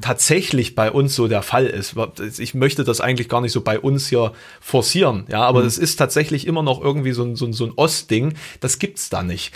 tatsächlich 0.00 0.74
bei 0.74 0.90
uns 0.90 1.14
so 1.14 1.28
der 1.28 1.42
Fall 1.42 1.66
ist. 1.66 1.96
Ich 2.38 2.54
möchte 2.54 2.84
das 2.84 3.00
eigentlich 3.00 3.28
gar 3.28 3.40
nicht 3.40 3.52
so 3.52 3.60
bei 3.60 3.78
uns 3.78 4.08
hier 4.08 4.32
forcieren, 4.60 5.26
ja, 5.28 5.42
aber 5.42 5.64
es 5.64 5.78
ist 5.78 5.96
tatsächlich 5.96 6.46
immer 6.46 6.62
noch 6.62 6.80
irgendwie 6.80 7.12
so 7.12 7.24
ein, 7.24 7.36
so 7.36 7.46
ein, 7.46 7.52
so 7.52 7.66
ein 7.66 7.72
Ostding, 7.76 8.34
das 8.60 8.78
gibt's 8.78 9.10
da 9.10 9.22
nicht. 9.22 9.52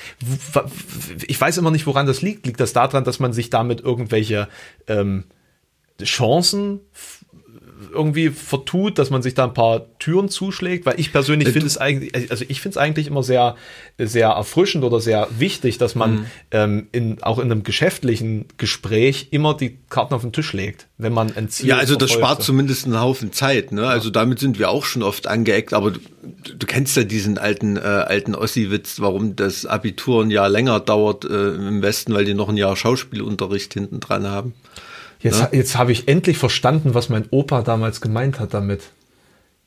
Ich 1.27 1.41
weiß 1.41 1.59
immer 1.59 1.71
nicht, 1.71 1.87
woran 1.87 2.07
das 2.07 2.23
liegt. 2.23 2.47
Liegt 2.47 2.61
das 2.61 2.73
daran, 2.73 3.05
dass 3.05 3.21
man 3.21 3.33
sich 3.33 3.51
damit 3.51 3.81
irgendwelche 3.81 4.49
ähm, 4.87 5.25
Chancen 6.03 6.81
irgendwie 7.93 8.31
vertut, 8.31 8.99
dass 8.99 9.11
man 9.11 9.23
sich 9.23 9.35
da 9.35 9.45
ein 9.45 9.55
paar 9.55 9.87
Türen 9.99 10.29
zuschlägt, 10.29 10.87
weil 10.87 10.99
ich 10.99 11.13
persönlich 11.13 11.49
finde 11.49 11.67
es 11.67 11.79
eigentlich, 11.79 12.31
also 12.31 12.45
ich 12.49 12.61
finde 12.61 12.73
es 12.75 12.77
eigentlich 12.77 13.07
immer 13.07 13.23
sehr, 13.23 13.57
sehr 13.99 14.29
erfrischend 14.29 14.85
oder 14.85 15.01
sehr 15.01 15.29
wichtig, 15.39 15.79
dass 15.79 15.95
man 15.95 16.27
ähm, 16.51 16.89
in, 16.93 17.23
auch 17.23 17.39
in 17.39 17.51
einem 17.51 17.63
geschäftlichen 17.63 18.47
Gespräch 18.57 19.29
immer 19.31 19.55
die 19.55 19.79
Karten 19.91 20.15
auf 20.15 20.23
den 20.23 20.33
Tisch 20.33 20.53
legt, 20.53 20.87
wenn 20.99 21.13
man 21.13 21.37
ein 21.37 21.49
Ziel 21.49 21.69
Ja, 21.69 21.77
also 21.79 21.95
das 21.95 22.11
verfolgt. 22.11 22.33
spart 22.33 22.43
zumindest 22.45 22.87
einen 22.87 23.01
Haufen 23.01 23.33
Zeit. 23.33 23.73
Ne? 23.73 23.87
Also 23.87 24.11
damit 24.11 24.39
sind 24.39 24.59
wir 24.59 24.71
auch 24.71 24.85
schon 24.85 25.03
oft 25.03 25.27
angeeckt. 25.27 25.73
Aber 25.73 25.93
du, 25.93 26.01
du 26.57 26.67
kennst 26.67 26.97
ja 26.97 27.05
diesen 27.05 27.39
alten 27.39 27.77
äh, 27.77 27.81
alten 27.81 28.35
Ossi-Witz, 28.35 29.01
warum 29.01 29.37
das 29.37 29.67
Abitur 29.67 30.23
ein 30.23 30.31
Jahr 30.31 30.49
länger 30.49 30.81
dauert 30.81 31.25
äh, 31.25 31.55
im 31.55 31.83
Westen, 31.83 32.13
weil 32.15 32.25
die 32.25 32.35
noch 32.35 32.49
ein 32.49 32.57
Jahr 32.57 32.77
Schauspielunterricht 32.77 33.73
hinten 33.75 34.01
dran 34.01 34.27
haben. 34.27 34.55
Jetzt, 35.21 35.53
jetzt 35.53 35.77
habe 35.77 35.93
ich 35.93 36.09
endlich 36.09 36.39
verstanden, 36.39 36.95
was 36.95 37.09
mein 37.09 37.27
Opa 37.31 37.63
damals 37.63 38.01
gemeint 38.01 38.39
hat 38.39 38.55
damit. 38.55 38.91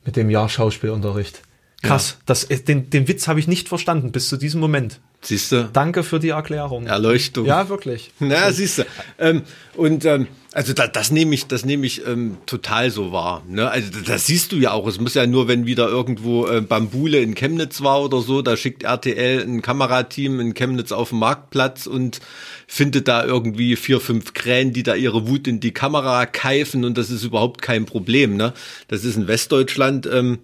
Mit 0.06 0.16
dem 0.16 0.30
Jahr 0.30 0.50
Schauspielunterricht. 0.50 1.42
Krass, 1.82 2.18
das, 2.26 2.48
den, 2.48 2.90
den 2.90 3.08
Witz 3.08 3.28
habe 3.28 3.40
ich 3.40 3.48
nicht 3.48 3.68
verstanden 3.68 4.12
bis 4.12 4.30
zu 4.30 4.38
diesem 4.38 4.62
Moment. 4.62 5.00
Siehst 5.24 5.52
du? 5.52 5.70
Danke 5.72 6.04
für 6.04 6.20
die 6.20 6.30
Erklärung. 6.30 6.88
Erleuchtung. 6.88 7.46
Ja, 7.46 7.70
wirklich. 7.70 8.12
Na, 8.20 8.52
siehst 8.52 8.80
du. 8.80 8.84
Ähm, 9.20 9.44
und 9.76 10.04
ähm, 10.06 10.28
also 10.54 10.74
da, 10.74 10.88
das 10.88 11.12
nehme 11.12 11.34
ich, 11.36 11.46
das 11.46 11.64
nehme 11.64 11.86
ich 11.86 12.06
ähm, 12.06 12.38
total 12.48 12.90
so 12.90 13.12
wahr. 13.12 13.44
Ne? 13.48 13.70
Also 13.70 13.90
das 14.06 14.26
siehst 14.26 14.52
du 14.52 14.58
ja 14.58 14.72
auch. 14.72 14.88
Es 14.88 15.00
muss 15.00 15.14
ja 15.14 15.28
nur, 15.28 15.48
wenn 15.48 15.66
wieder 15.66 15.88
irgendwo 15.88 16.48
äh, 16.48 16.62
Bambule 16.62 17.20
in 17.20 17.36
Chemnitz 17.36 17.82
war 17.82 18.02
oder 18.02 18.22
so, 18.22 18.42
da 18.42 18.58
schickt 18.58 18.84
RTL 18.84 19.44
ein 19.44 19.62
Kamerateam 19.62 20.40
in 20.40 20.54
Chemnitz 20.56 20.92
auf 20.92 21.10
den 21.10 21.20
Marktplatz 21.20 21.86
und 21.86 22.20
findet 22.68 23.08
da 23.08 23.24
irgendwie 23.24 23.76
vier, 23.76 24.00
fünf 24.02 24.34
Krähen, 24.34 24.74
die 24.74 24.84
da 24.84 24.96
ihre 24.96 25.28
Wut 25.28 25.48
in 25.48 25.60
die 25.60 25.72
Kamera 25.72 26.26
keifen 26.26 26.84
und 26.84 26.98
das 26.98 27.12
ist 27.12 27.24
überhaupt 27.24 27.62
kein 27.62 27.86
Problem. 27.86 28.36
Ne? 28.36 28.54
Das 28.88 29.04
ist 29.04 29.16
in 29.16 29.28
Westdeutschland. 29.28 30.08
Ähm, 30.12 30.40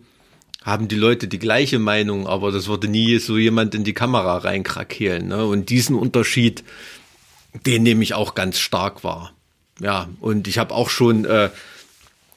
haben 0.68 0.90
die 0.90 0.98
Leute 0.98 1.30
die 1.30 1.40
gleiche 1.40 1.80
Meinung, 1.80 2.28
aber 2.28 2.52
das 2.52 2.68
würde 2.68 2.90
nie 2.90 3.20
so 3.20 3.38
jemand 3.38 3.74
in 3.74 3.86
die 3.86 3.94
Kamera 3.94 4.40
reinkrakehlen. 4.40 5.30
Ne? 5.30 5.46
Und 5.46 5.70
diesen 5.70 5.96
Unterschied, 5.96 6.66
den 7.66 7.84
nehme 7.84 8.04
ich 8.04 8.14
auch 8.14 8.36
ganz 8.36 8.60
stark 8.60 9.06
wahr. 9.06 9.32
Ja, 9.80 10.10
und 10.20 10.46
ich 10.50 10.58
habe 10.58 10.76
auch 10.76 10.90
schon, 10.90 11.24
äh, 11.24 11.52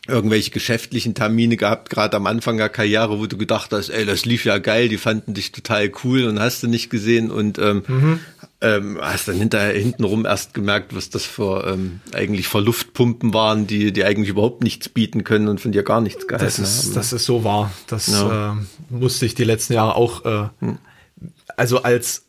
irgendwelche 0.08 0.50
geschäftlichen 0.50 1.14
Termine 1.14 1.56
gehabt, 1.56 1.90
gerade 1.90 2.16
am 2.16 2.26
Anfang 2.26 2.56
der 2.56 2.68
Karriere, 2.68 3.18
wo 3.18 3.26
du 3.26 3.36
gedacht 3.36 3.70
hast, 3.72 3.90
ey, 3.90 4.06
das 4.06 4.24
lief 4.24 4.44
ja 4.44 4.58
geil, 4.58 4.88
die 4.88 4.96
fanden 4.96 5.34
dich 5.34 5.52
total 5.52 5.90
cool 6.04 6.24
und 6.24 6.40
hast 6.40 6.62
du 6.62 6.68
nicht 6.68 6.90
gesehen 6.90 7.30
und 7.30 7.58
ähm, 7.58 7.82
mhm. 7.86 8.20
ähm, 8.60 8.98
hast 9.00 9.28
dann 9.28 9.36
hinterher 9.36 9.78
hintenrum 9.78 10.24
erst 10.24 10.54
gemerkt, 10.54 10.94
was 10.96 11.10
das 11.10 11.24
für 11.24 11.66
ähm, 11.66 12.00
eigentlich 12.12 12.48
für 12.48 12.60
Luftpumpen 12.60 13.34
waren, 13.34 13.66
die 13.66 13.92
die 13.92 14.04
eigentlich 14.04 14.30
überhaupt 14.30 14.62
nichts 14.62 14.88
bieten 14.88 15.22
können 15.22 15.48
und 15.48 15.60
von 15.60 15.72
dir 15.72 15.82
gar 15.82 16.00
nichts 16.00 16.26
gehalten 16.26 16.44
das 16.46 16.58
ist, 16.58 16.86
haben. 16.86 16.94
Das 16.94 17.12
ist 17.12 17.24
so 17.24 17.44
wahr. 17.44 17.70
Das 17.86 18.08
ja. 18.08 18.52
äh, 18.52 18.56
musste 18.88 19.26
ich 19.26 19.34
die 19.34 19.44
letzten 19.44 19.74
Jahre 19.74 19.96
auch, 19.96 20.24
äh, 20.24 20.48
hm. 20.60 20.78
also 21.56 21.82
als 21.82 22.24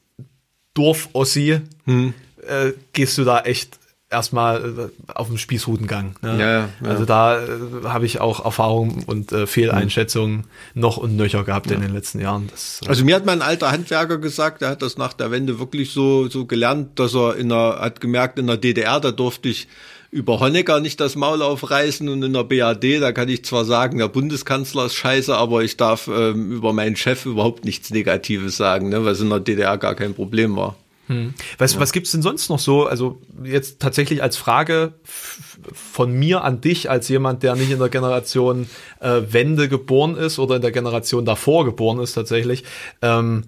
Dorf-Ossi 0.73 1.61
hm. 1.85 2.13
äh, 2.47 2.71
gehst 2.93 3.17
du 3.17 3.23
da 3.23 3.41
echt 3.41 3.80
erstmal 4.11 4.91
äh, 5.07 5.11
auf 5.13 5.27
dem 5.27 5.37
Spießrutengang. 5.37 6.15
Ne? 6.21 6.39
Ja, 6.39 6.51
ja. 6.51 6.69
Also 6.83 7.05
da 7.05 7.41
äh, 7.41 7.47
habe 7.85 8.05
ich 8.05 8.19
auch 8.19 8.43
Erfahrungen 8.43 9.03
und 9.05 9.31
äh, 9.31 9.47
Fehleinschätzungen 9.47 10.45
noch 10.73 10.97
und 10.97 11.15
nöcher 11.15 11.43
gehabt 11.43 11.71
in 11.71 11.81
den 11.81 11.93
letzten 11.93 12.19
Jahren. 12.19 12.47
Das, 12.51 12.81
äh 12.83 12.89
also 12.89 13.05
mir 13.05 13.15
hat 13.15 13.25
mein 13.25 13.41
alter 13.41 13.71
Handwerker 13.71 14.17
gesagt, 14.17 14.61
der 14.61 14.69
hat 14.69 14.81
das 14.81 14.97
nach 14.97 15.13
der 15.13 15.31
Wende 15.31 15.59
wirklich 15.59 15.91
so 15.91 16.27
so 16.27 16.45
gelernt, 16.45 16.99
dass 16.99 17.15
er 17.15 17.35
in 17.37 17.49
der 17.49 17.79
hat 17.79 18.01
gemerkt 18.01 18.37
in 18.37 18.47
der 18.47 18.57
DDR, 18.57 18.99
da 18.99 19.11
durfte 19.11 19.49
ich 19.49 19.67
über 20.11 20.41
Honecker 20.41 20.81
nicht 20.81 20.99
das 20.99 21.15
Maul 21.15 21.41
aufreißen 21.41 22.09
und 22.09 22.21
in 22.21 22.33
der 22.33 22.43
BAD, 22.43 23.01
da 23.01 23.13
kann 23.13 23.29
ich 23.29 23.45
zwar 23.45 23.63
sagen, 23.63 23.97
der 23.97 24.09
Bundeskanzler 24.09 24.87
ist 24.87 24.95
scheiße, 24.95 25.33
aber 25.33 25.63
ich 25.63 25.77
darf 25.77 26.09
ähm, 26.13 26.51
über 26.51 26.73
meinen 26.73 26.97
Chef 26.97 27.25
überhaupt 27.25 27.63
nichts 27.63 27.91
Negatives 27.91 28.57
sagen, 28.57 28.89
ne, 28.89 29.05
was 29.05 29.21
in 29.21 29.29
der 29.29 29.39
DDR 29.39 29.77
gar 29.77 29.95
kein 29.95 30.13
Problem 30.13 30.57
war. 30.57 30.75
Hm. 31.11 31.33
Was, 31.57 31.73
ja. 31.73 31.79
was 31.81 31.91
gibt's 31.91 32.11
denn 32.11 32.21
sonst 32.21 32.47
noch 32.49 32.59
so? 32.59 32.85
Also 32.85 33.19
jetzt 33.43 33.81
tatsächlich 33.81 34.23
als 34.23 34.37
Frage 34.37 34.93
von 35.03 36.13
mir 36.13 36.45
an 36.45 36.61
dich, 36.61 36.89
als 36.89 37.09
jemand, 37.09 37.43
der 37.43 37.55
nicht 37.55 37.69
in 37.69 37.79
der 37.79 37.89
Generation 37.89 38.69
äh, 39.01 39.21
Wende 39.27 39.67
geboren 39.67 40.15
ist 40.15 40.39
oder 40.39 40.55
in 40.55 40.61
der 40.61 40.71
Generation 40.71 41.25
davor 41.25 41.65
geboren 41.65 41.99
ist 41.99 42.13
tatsächlich. 42.13 42.63
Ähm, 43.01 43.43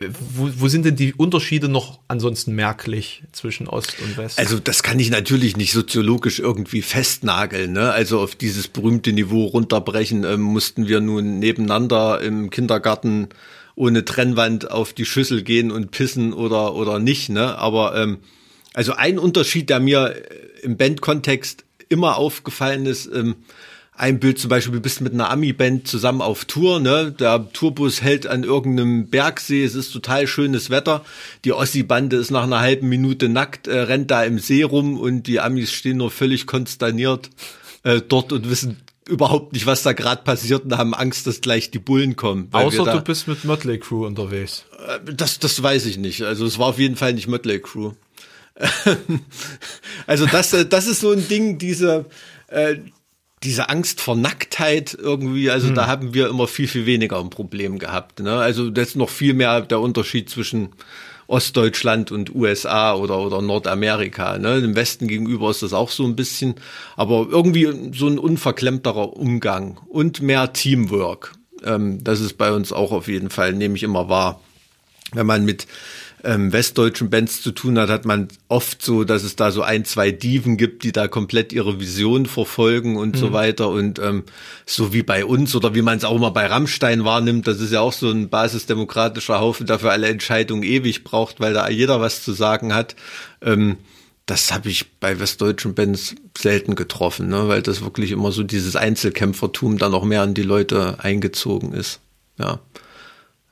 wo, 0.00 0.50
wo 0.56 0.68
sind 0.68 0.84
denn 0.84 0.96
die 0.96 1.14
Unterschiede 1.14 1.68
noch 1.68 2.00
ansonsten 2.08 2.54
merklich 2.54 3.22
zwischen 3.30 3.68
Ost 3.68 3.96
und 4.02 4.16
West? 4.18 4.38
Also 4.38 4.58
das 4.58 4.82
kann 4.82 4.98
ich 4.98 5.10
natürlich 5.10 5.56
nicht 5.56 5.72
soziologisch 5.72 6.40
irgendwie 6.40 6.82
festnageln. 6.82 7.72
Ne? 7.72 7.92
Also 7.92 8.20
auf 8.20 8.34
dieses 8.34 8.66
berühmte 8.66 9.12
Niveau 9.12 9.44
runterbrechen 9.44 10.24
ähm, 10.24 10.40
mussten 10.40 10.88
wir 10.88 11.00
nun 11.00 11.38
nebeneinander 11.38 12.20
im 12.20 12.50
Kindergarten 12.50 13.28
ohne 13.76 14.04
Trennwand 14.04 14.70
auf 14.70 14.92
die 14.92 15.04
Schüssel 15.04 15.42
gehen 15.42 15.70
und 15.70 15.92
pissen 15.92 16.32
oder 16.32 16.74
oder 16.74 16.98
nicht. 16.98 17.28
Ne? 17.28 17.56
Aber 17.56 17.94
ähm, 17.94 18.18
also 18.74 18.94
ein 18.94 19.18
Unterschied, 19.18 19.70
der 19.70 19.78
mir 19.78 20.16
im 20.62 20.76
Bandkontext 20.76 21.64
immer 21.88 22.16
aufgefallen 22.16 22.86
ist, 22.86 23.06
ähm, 23.06 23.36
ein 23.98 24.20
Bild 24.20 24.38
zum 24.38 24.50
Beispiel, 24.50 24.74
du 24.74 24.80
bist 24.80 25.00
mit 25.00 25.14
einer 25.14 25.30
Ami-Band 25.30 25.88
zusammen 25.88 26.20
auf 26.20 26.44
Tour, 26.44 26.80
ne? 26.80 27.12
Der 27.18 27.50
Tourbus 27.52 28.02
hält 28.02 28.26
an 28.26 28.44
irgendeinem 28.44 29.08
Bergsee, 29.08 29.64
es 29.64 29.74
ist 29.74 29.90
total 29.90 30.26
schönes 30.26 30.68
Wetter. 30.68 31.02
Die 31.46 31.52
Ossi-Bande 31.52 32.16
ist 32.16 32.30
nach 32.30 32.42
einer 32.42 32.60
halben 32.60 32.90
Minute 32.90 33.30
nackt, 33.30 33.68
äh, 33.68 33.78
rennt 33.78 34.10
da 34.10 34.22
im 34.24 34.38
See 34.38 34.62
rum 34.64 34.98
und 34.98 35.26
die 35.26 35.40
Amis 35.40 35.72
stehen 35.72 35.96
nur 35.96 36.10
völlig 36.10 36.46
konsterniert 36.46 37.30
äh, 37.84 38.02
dort 38.06 38.32
und 38.32 38.50
wissen 38.50 38.82
überhaupt 39.08 39.52
nicht, 39.52 39.66
was 39.66 39.82
da 39.82 39.92
gerade 39.92 40.22
passiert 40.22 40.64
und 40.64 40.76
haben 40.76 40.94
Angst, 40.94 41.26
dass 41.26 41.40
gleich 41.40 41.70
die 41.70 41.78
Bullen 41.78 42.16
kommen. 42.16 42.48
Außer 42.52 42.84
da, 42.84 42.94
du 42.94 43.00
bist 43.02 43.28
mit 43.28 43.44
Mötley 43.44 43.78
Crew 43.78 44.06
unterwegs. 44.06 44.64
Äh, 44.86 45.12
das, 45.12 45.38
das 45.38 45.62
weiß 45.62 45.86
ich 45.86 45.98
nicht. 45.98 46.22
Also 46.22 46.44
es 46.44 46.58
war 46.58 46.68
auf 46.68 46.78
jeden 46.78 46.96
Fall 46.96 47.12
nicht 47.14 47.28
Mötley 47.28 47.60
Crew. 47.60 47.92
also 50.06 50.26
das, 50.26 50.52
äh, 50.52 50.66
das 50.66 50.86
ist 50.86 51.00
so 51.00 51.12
ein 51.12 51.28
Ding, 51.28 51.58
diese, 51.58 52.06
äh, 52.48 52.76
diese 53.42 53.68
Angst 53.68 54.00
vor 54.00 54.16
Nacktheit 54.16 54.96
irgendwie, 54.98 55.50
also 55.50 55.68
hm. 55.68 55.74
da 55.74 55.86
haben 55.86 56.14
wir 56.14 56.28
immer 56.28 56.48
viel, 56.48 56.66
viel 56.66 56.86
weniger 56.86 57.20
ein 57.20 57.30
Problem 57.30 57.78
gehabt. 57.78 58.20
Ne? 58.20 58.36
Also 58.36 58.70
das 58.70 58.88
ist 58.88 58.96
noch 58.96 59.10
viel 59.10 59.34
mehr 59.34 59.60
der 59.60 59.80
Unterschied 59.80 60.30
zwischen 60.30 60.70
Ostdeutschland 61.28 62.12
und 62.12 62.34
USA 62.34 62.94
oder, 62.94 63.18
oder 63.18 63.42
Nordamerika. 63.42 64.38
Ne? 64.38 64.58
Im 64.58 64.76
Westen 64.76 65.08
gegenüber 65.08 65.50
ist 65.50 65.62
das 65.62 65.72
auch 65.72 65.90
so 65.90 66.04
ein 66.04 66.16
bisschen, 66.16 66.54
aber 66.96 67.26
irgendwie 67.30 67.92
so 67.92 68.06
ein 68.06 68.18
unverklemmterer 68.18 69.16
Umgang 69.16 69.78
und 69.88 70.22
mehr 70.22 70.52
Teamwork. 70.52 71.34
Ähm, 71.64 72.02
das 72.02 72.20
ist 72.20 72.34
bei 72.34 72.52
uns 72.52 72.72
auch 72.72 72.92
auf 72.92 73.08
jeden 73.08 73.30
Fall, 73.30 73.52
nehme 73.52 73.76
ich 73.76 73.82
immer 73.82 74.08
wahr. 74.08 74.40
Wenn 75.12 75.26
man 75.26 75.44
mit 75.44 75.66
ähm, 76.24 76.52
westdeutschen 76.52 77.10
Bands 77.10 77.42
zu 77.42 77.52
tun 77.52 77.78
hat, 77.78 77.88
hat 77.88 78.04
man 78.04 78.28
oft 78.48 78.82
so, 78.82 79.04
dass 79.04 79.22
es 79.22 79.36
da 79.36 79.50
so 79.50 79.62
ein, 79.62 79.84
zwei 79.84 80.10
Diven 80.10 80.56
gibt, 80.56 80.82
die 80.82 80.92
da 80.92 81.08
komplett 81.08 81.52
ihre 81.52 81.78
Vision 81.78 82.26
verfolgen 82.26 82.96
und 82.96 83.14
mhm. 83.14 83.18
so 83.18 83.32
weiter. 83.32 83.68
Und 83.68 83.98
ähm, 83.98 84.24
so 84.64 84.92
wie 84.92 85.02
bei 85.02 85.24
uns 85.24 85.54
oder 85.54 85.74
wie 85.74 85.82
man 85.82 85.98
es 85.98 86.04
auch 86.04 86.16
immer 86.16 86.30
bei 86.30 86.46
Rammstein 86.46 87.04
wahrnimmt, 87.04 87.46
das 87.46 87.60
ist 87.60 87.72
ja 87.72 87.80
auch 87.80 87.92
so 87.92 88.10
ein 88.10 88.28
basisdemokratischer 88.28 89.40
Haufen, 89.40 89.66
der 89.66 89.78
für 89.78 89.90
alle 89.90 90.08
Entscheidungen 90.08 90.62
ewig 90.62 91.04
braucht, 91.04 91.40
weil 91.40 91.54
da 91.54 91.68
jeder 91.68 92.00
was 92.00 92.22
zu 92.22 92.32
sagen 92.32 92.74
hat. 92.74 92.96
Ähm, 93.42 93.76
das 94.26 94.52
habe 94.52 94.68
ich 94.68 94.98
bei 94.98 95.20
westdeutschen 95.20 95.74
Bands 95.74 96.16
selten 96.36 96.74
getroffen, 96.74 97.28
ne? 97.28 97.46
weil 97.46 97.62
das 97.62 97.82
wirklich 97.82 98.10
immer 98.10 98.32
so 98.32 98.42
dieses 98.42 98.74
Einzelkämpfertum 98.74 99.78
da 99.78 99.88
noch 99.88 100.04
mehr 100.04 100.22
an 100.22 100.34
die 100.34 100.42
Leute 100.42 100.98
eingezogen 100.98 101.72
ist. 101.72 102.00
Ja. 102.36 102.58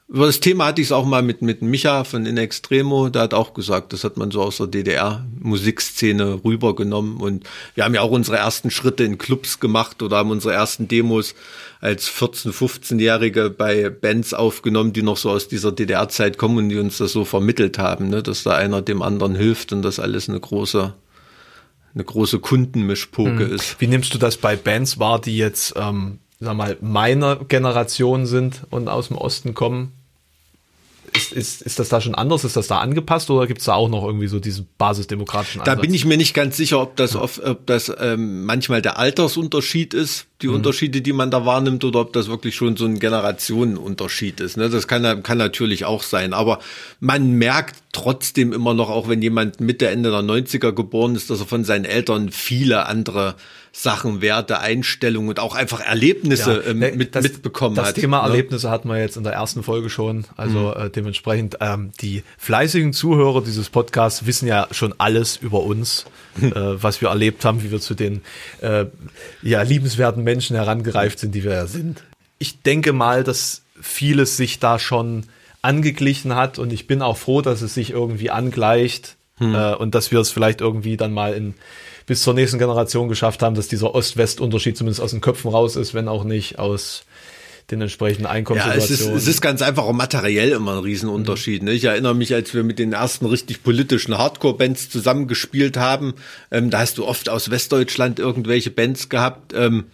Über 0.06 0.26
das 0.26 0.40
Thema 0.40 0.66
hatte 0.66 0.82
ich 0.82 0.88
es 0.88 0.92
auch 0.92 1.06
mal 1.06 1.22
mit, 1.22 1.40
mit 1.40 1.62
Micha 1.62 2.04
von 2.04 2.26
In 2.26 2.36
Extremo, 2.36 3.08
der 3.08 3.22
hat 3.22 3.32
auch 3.32 3.54
gesagt, 3.54 3.94
das 3.94 4.04
hat 4.04 4.18
man 4.18 4.30
so 4.30 4.42
aus 4.42 4.58
der 4.58 4.66
DDR-Musikszene 4.66 6.44
rübergenommen 6.44 7.16
und 7.16 7.44
wir 7.74 7.84
haben 7.84 7.94
ja 7.94 8.02
auch 8.02 8.10
unsere 8.10 8.36
ersten 8.36 8.70
Schritte 8.70 9.04
in 9.04 9.16
Clubs 9.16 9.60
gemacht 9.60 10.02
oder 10.02 10.18
haben 10.18 10.30
unsere 10.30 10.52
ersten 10.52 10.88
Demos 10.88 11.34
als 11.80 12.10
14-, 12.10 12.52
15-Jährige 12.52 13.48
bei 13.48 13.88
Bands 13.88 14.34
aufgenommen, 14.34 14.92
die 14.92 15.02
noch 15.02 15.16
so 15.16 15.30
aus 15.30 15.48
dieser 15.48 15.72
DDR-Zeit 15.72 16.36
kommen 16.36 16.58
und 16.58 16.68
die 16.68 16.78
uns 16.78 16.98
das 16.98 17.12
so 17.12 17.24
vermittelt 17.24 17.78
haben, 17.78 18.08
ne, 18.10 18.22
dass 18.22 18.42
da 18.42 18.54
einer 18.54 18.82
dem 18.82 19.00
anderen 19.00 19.34
hilft 19.34 19.72
und 19.72 19.80
das 19.80 19.98
alles 19.98 20.28
eine 20.28 20.38
große 20.38 20.92
eine 21.94 22.04
große 22.04 22.40
Kundenmischpoke 22.40 23.46
hm. 23.46 23.54
ist. 23.54 23.80
Wie 23.80 23.86
nimmst 23.86 24.12
du 24.12 24.18
das 24.18 24.36
bei 24.36 24.56
Bands 24.56 24.98
wahr, 24.98 25.20
die 25.20 25.36
jetzt 25.36 25.74
ähm, 25.76 26.18
sag 26.40 26.56
mal, 26.56 26.76
meiner 26.80 27.36
Generation 27.36 28.26
sind 28.26 28.62
und 28.70 28.88
aus 28.88 29.08
dem 29.08 29.18
Osten 29.18 29.54
kommen. 29.54 29.92
Ist, 31.16 31.32
ist, 31.32 31.62
ist 31.62 31.78
das 31.78 31.88
da 31.90 32.00
schon 32.00 32.16
anders? 32.16 32.42
Ist 32.42 32.56
das 32.56 32.66
da 32.66 32.78
angepasst 32.78 33.30
oder 33.30 33.46
gibt 33.46 33.60
es 33.60 33.66
da 33.66 33.74
auch 33.74 33.88
noch 33.88 34.04
irgendwie 34.04 34.26
so 34.26 34.40
diesen 34.40 34.66
basisdemokratischen 34.78 35.60
Ansatz? 35.60 35.76
Da 35.76 35.80
bin 35.80 35.94
ich 35.94 36.04
mir 36.04 36.16
nicht 36.16 36.34
ganz 36.34 36.56
sicher, 36.56 36.80
ob 36.80 36.96
das, 36.96 37.14
ob, 37.14 37.40
ob 37.44 37.66
das 37.66 37.92
ähm, 38.00 38.44
manchmal 38.46 38.82
der 38.82 38.98
Altersunterschied 38.98 39.94
ist, 39.94 40.26
die 40.42 40.48
mhm. 40.48 40.56
Unterschiede, 40.56 41.02
die 41.02 41.12
man 41.12 41.30
da 41.30 41.46
wahrnimmt, 41.46 41.84
oder 41.84 42.00
ob 42.00 42.12
das 42.14 42.26
wirklich 42.26 42.56
schon 42.56 42.76
so 42.76 42.84
ein 42.86 42.98
Generationenunterschied 42.98 44.40
ist. 44.40 44.56
Ne? 44.56 44.68
Das 44.68 44.88
kann, 44.88 45.22
kann 45.22 45.38
natürlich 45.38 45.84
auch 45.84 46.02
sein. 46.02 46.32
Aber 46.32 46.58
man 46.98 47.34
merkt 47.34 47.76
trotzdem 47.92 48.52
immer 48.52 48.74
noch, 48.74 48.90
auch 48.90 49.08
wenn 49.08 49.22
jemand 49.22 49.60
Mitte, 49.60 49.86
Ende 49.86 50.10
der 50.10 50.20
90er 50.20 50.72
geboren 50.72 51.14
ist, 51.14 51.30
dass 51.30 51.38
er 51.38 51.46
von 51.46 51.62
seinen 51.62 51.84
Eltern 51.84 52.32
viele 52.32 52.86
andere 52.86 53.36
Sachen, 53.76 54.20
Werte, 54.20 54.60
Einstellungen 54.60 55.30
und 55.30 55.40
auch 55.40 55.56
einfach 55.56 55.80
Erlebnisse 55.80 56.62
ja, 56.64 56.70
äh, 56.70 56.74
mit, 56.74 57.16
das, 57.16 57.24
mitbekommen 57.24 57.74
das 57.74 57.88
hat. 57.88 57.96
Das 57.96 58.00
Thema 58.00 58.22
ne? 58.22 58.28
Erlebnisse 58.28 58.70
hatten 58.70 58.88
wir 58.88 59.00
jetzt 59.00 59.16
in 59.16 59.24
der 59.24 59.32
ersten 59.32 59.64
Folge 59.64 59.90
schon. 59.90 60.26
Also 60.36 60.72
mhm. 60.76 60.86
äh, 60.86 60.90
dementsprechend, 60.90 61.58
ähm, 61.60 61.90
die 62.00 62.22
fleißigen 62.38 62.92
Zuhörer 62.92 63.42
dieses 63.42 63.70
Podcasts 63.70 64.26
wissen 64.26 64.46
ja 64.46 64.68
schon 64.70 64.94
alles 64.98 65.36
über 65.36 65.64
uns, 65.64 66.06
äh, 66.40 66.52
was 66.54 67.00
wir 67.00 67.08
erlebt 67.08 67.44
haben, 67.44 67.64
wie 67.64 67.72
wir 67.72 67.80
zu 67.80 67.94
den 67.94 68.22
äh, 68.60 68.86
ja, 69.42 69.62
liebenswerten 69.62 70.22
Menschen 70.22 70.54
herangereift 70.54 71.18
sind, 71.18 71.34
die 71.34 71.42
wir 71.42 71.52
ja 71.52 71.66
sind. 71.66 72.04
Ich 72.38 72.62
denke 72.62 72.92
mal, 72.92 73.24
dass 73.24 73.62
vieles 73.80 74.36
sich 74.36 74.60
da 74.60 74.78
schon 74.78 75.24
angeglichen 75.62 76.36
hat 76.36 76.60
und 76.60 76.72
ich 76.72 76.86
bin 76.86 77.02
auch 77.02 77.16
froh, 77.16 77.42
dass 77.42 77.60
es 77.60 77.74
sich 77.74 77.90
irgendwie 77.90 78.30
angleicht 78.30 79.16
hm. 79.38 79.52
äh, 79.52 79.74
und 79.74 79.96
dass 79.96 80.12
wir 80.12 80.20
es 80.20 80.30
vielleicht 80.30 80.60
irgendwie 80.60 80.96
dann 80.96 81.12
mal 81.12 81.34
in 81.34 81.54
bis 82.06 82.22
zur 82.22 82.34
nächsten 82.34 82.58
Generation 82.58 83.08
geschafft 83.08 83.42
haben, 83.42 83.54
dass 83.54 83.68
dieser 83.68 83.94
Ost-West-Unterschied 83.94 84.76
zumindest 84.76 85.00
aus 85.00 85.12
den 85.12 85.20
Köpfen 85.20 85.50
raus 85.50 85.76
ist, 85.76 85.94
wenn 85.94 86.08
auch 86.08 86.24
nicht 86.24 86.58
aus 86.58 87.04
den 87.70 87.80
entsprechenden 87.80 88.26
Einkommenssituationen. 88.26 88.88
Ja, 88.88 88.94
es 88.94 89.22
ist, 89.22 89.28
es 89.28 89.28
ist 89.28 89.40
ganz 89.40 89.62
einfach 89.62 89.84
auch 89.84 89.92
materiell 89.92 90.50
immer 90.50 90.72
ein 90.72 90.82
Riesenunterschied. 90.82 91.62
Ne? 91.62 91.72
Ich 91.72 91.84
erinnere 91.84 92.14
mich, 92.14 92.34
als 92.34 92.52
wir 92.52 92.62
mit 92.62 92.78
den 92.78 92.92
ersten 92.92 93.24
richtig 93.24 93.62
politischen 93.62 94.18
Hardcore-Bands 94.18 94.90
zusammengespielt 94.90 95.78
haben, 95.78 96.14
ähm, 96.50 96.68
da 96.70 96.80
hast 96.80 96.98
du 96.98 97.06
oft 97.06 97.30
aus 97.30 97.50
Westdeutschland 97.50 98.18
irgendwelche 98.18 98.70
Bands 98.70 99.08
gehabt, 99.08 99.54
ähm, 99.54 99.84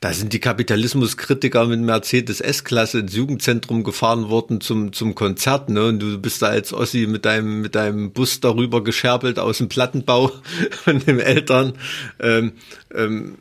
da 0.00 0.14
sind 0.14 0.32
die 0.32 0.40
Kapitalismuskritiker 0.40 1.66
mit 1.66 1.80
Mercedes 1.80 2.40
S-Klasse 2.40 3.00
ins 3.00 3.14
Jugendzentrum 3.14 3.84
gefahren 3.84 4.30
worden 4.30 4.62
zum, 4.62 4.94
zum 4.94 5.14
Konzert, 5.14 5.68
ne? 5.68 5.88
Und 5.88 5.98
du 5.98 6.18
bist 6.18 6.40
da 6.40 6.46
als 6.46 6.72
Ossi 6.72 7.06
mit 7.06 7.26
deinem, 7.26 7.60
mit 7.60 7.74
deinem 7.74 8.12
Bus 8.12 8.40
darüber 8.40 8.82
gescherbelt 8.82 9.38
aus 9.38 9.58
dem 9.58 9.68
Plattenbau 9.68 10.32
von 10.70 11.00
den 11.00 11.20
Eltern. 11.20 11.74
Ähm, 12.18 12.52
ähm, 12.94 13.36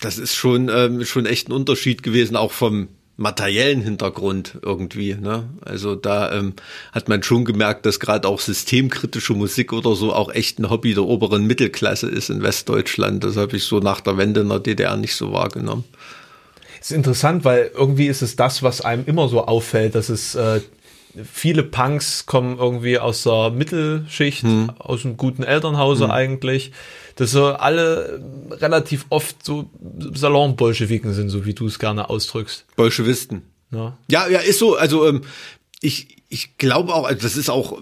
das 0.00 0.18
ist 0.18 0.36
schon, 0.36 0.68
ähm, 0.68 1.04
schon 1.04 1.26
echt 1.26 1.48
ein 1.48 1.52
Unterschied 1.52 2.04
gewesen, 2.04 2.36
auch 2.36 2.52
vom, 2.52 2.86
materiellen 3.16 3.80
Hintergrund 3.80 4.58
irgendwie. 4.62 5.14
Ne? 5.14 5.48
Also 5.64 5.94
da 5.94 6.32
ähm, 6.32 6.54
hat 6.92 7.08
man 7.08 7.22
schon 7.22 7.44
gemerkt, 7.44 7.86
dass 7.86 7.98
gerade 7.98 8.28
auch 8.28 8.40
systemkritische 8.40 9.34
Musik 9.34 9.72
oder 9.72 9.94
so 9.94 10.12
auch 10.12 10.30
echt 10.30 10.58
ein 10.58 10.68
Hobby 10.68 10.94
der 10.94 11.04
oberen 11.04 11.46
Mittelklasse 11.46 12.08
ist 12.08 12.28
in 12.28 12.42
Westdeutschland. 12.42 13.24
Das 13.24 13.36
habe 13.36 13.56
ich 13.56 13.64
so 13.64 13.78
nach 13.78 14.00
der 14.00 14.18
Wende 14.18 14.40
in 14.40 14.48
der 14.48 14.58
DDR 14.58 14.96
nicht 14.96 15.14
so 15.14 15.32
wahrgenommen. 15.32 15.84
ist 16.80 16.92
interessant, 16.92 17.44
weil 17.44 17.70
irgendwie 17.74 18.06
ist 18.06 18.22
es 18.22 18.36
das, 18.36 18.62
was 18.62 18.82
einem 18.82 19.04
immer 19.06 19.28
so 19.28 19.44
auffällt, 19.46 19.94
dass 19.94 20.10
es 20.10 20.34
äh, 20.34 20.60
viele 21.24 21.62
Punks 21.62 22.26
kommen 22.26 22.58
irgendwie 22.58 22.98
aus 22.98 23.22
der 23.22 23.50
Mittelschicht, 23.50 24.42
hm. 24.42 24.70
aus 24.78 25.04
einem 25.04 25.16
guten 25.16 25.42
Elternhause 25.42 26.04
hm. 26.04 26.10
eigentlich. 26.10 26.72
Dass 27.16 27.30
so 27.30 27.46
alle 27.46 28.22
relativ 28.50 29.06
oft 29.08 29.42
so 29.44 29.70
Salon-Bolschewiken 30.14 31.14
sind, 31.14 31.30
so 31.30 31.46
wie 31.46 31.54
du 31.54 31.66
es 31.66 31.78
gerne 31.78 32.10
ausdrückst. 32.10 32.66
Bolschewisten. 32.76 33.42
Ja. 33.70 33.96
ja, 34.08 34.28
ja, 34.28 34.40
ist 34.40 34.58
so. 34.58 34.76
Also 34.76 35.08
ähm, 35.08 35.22
ich, 35.80 36.22
ich 36.28 36.58
glaube 36.58 36.94
auch, 36.94 37.06
also 37.06 37.22
das 37.22 37.36
ist 37.36 37.48
auch 37.48 37.80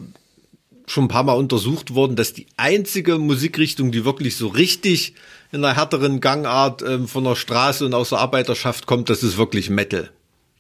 schon 0.87 1.05
ein 1.05 1.09
paar 1.09 1.25
Mal 1.25 1.35
untersucht 1.35 1.94
worden, 1.94 2.16
dass 2.16 2.33
die 2.33 2.47
einzige 2.57 3.18
Musikrichtung, 3.18 3.90
die 3.90 4.05
wirklich 4.05 4.37
so 4.37 4.49
richtig 4.49 5.14
in 5.51 5.64
einer 5.64 5.77
härteren 5.77 6.20
Gangart 6.20 6.83
ähm, 6.83 7.09
von 7.09 7.25
der 7.25 7.37
Straße 7.37 7.87
und 7.87 7.94
aus 7.94 8.11
der 8.11 8.18
Arbeiterschaft 8.18 8.87
kommt, 8.87 9.09
das 9.09 9.23
ist 9.23 9.37
wirklich 9.37 9.70
Metal. 9.70 10.11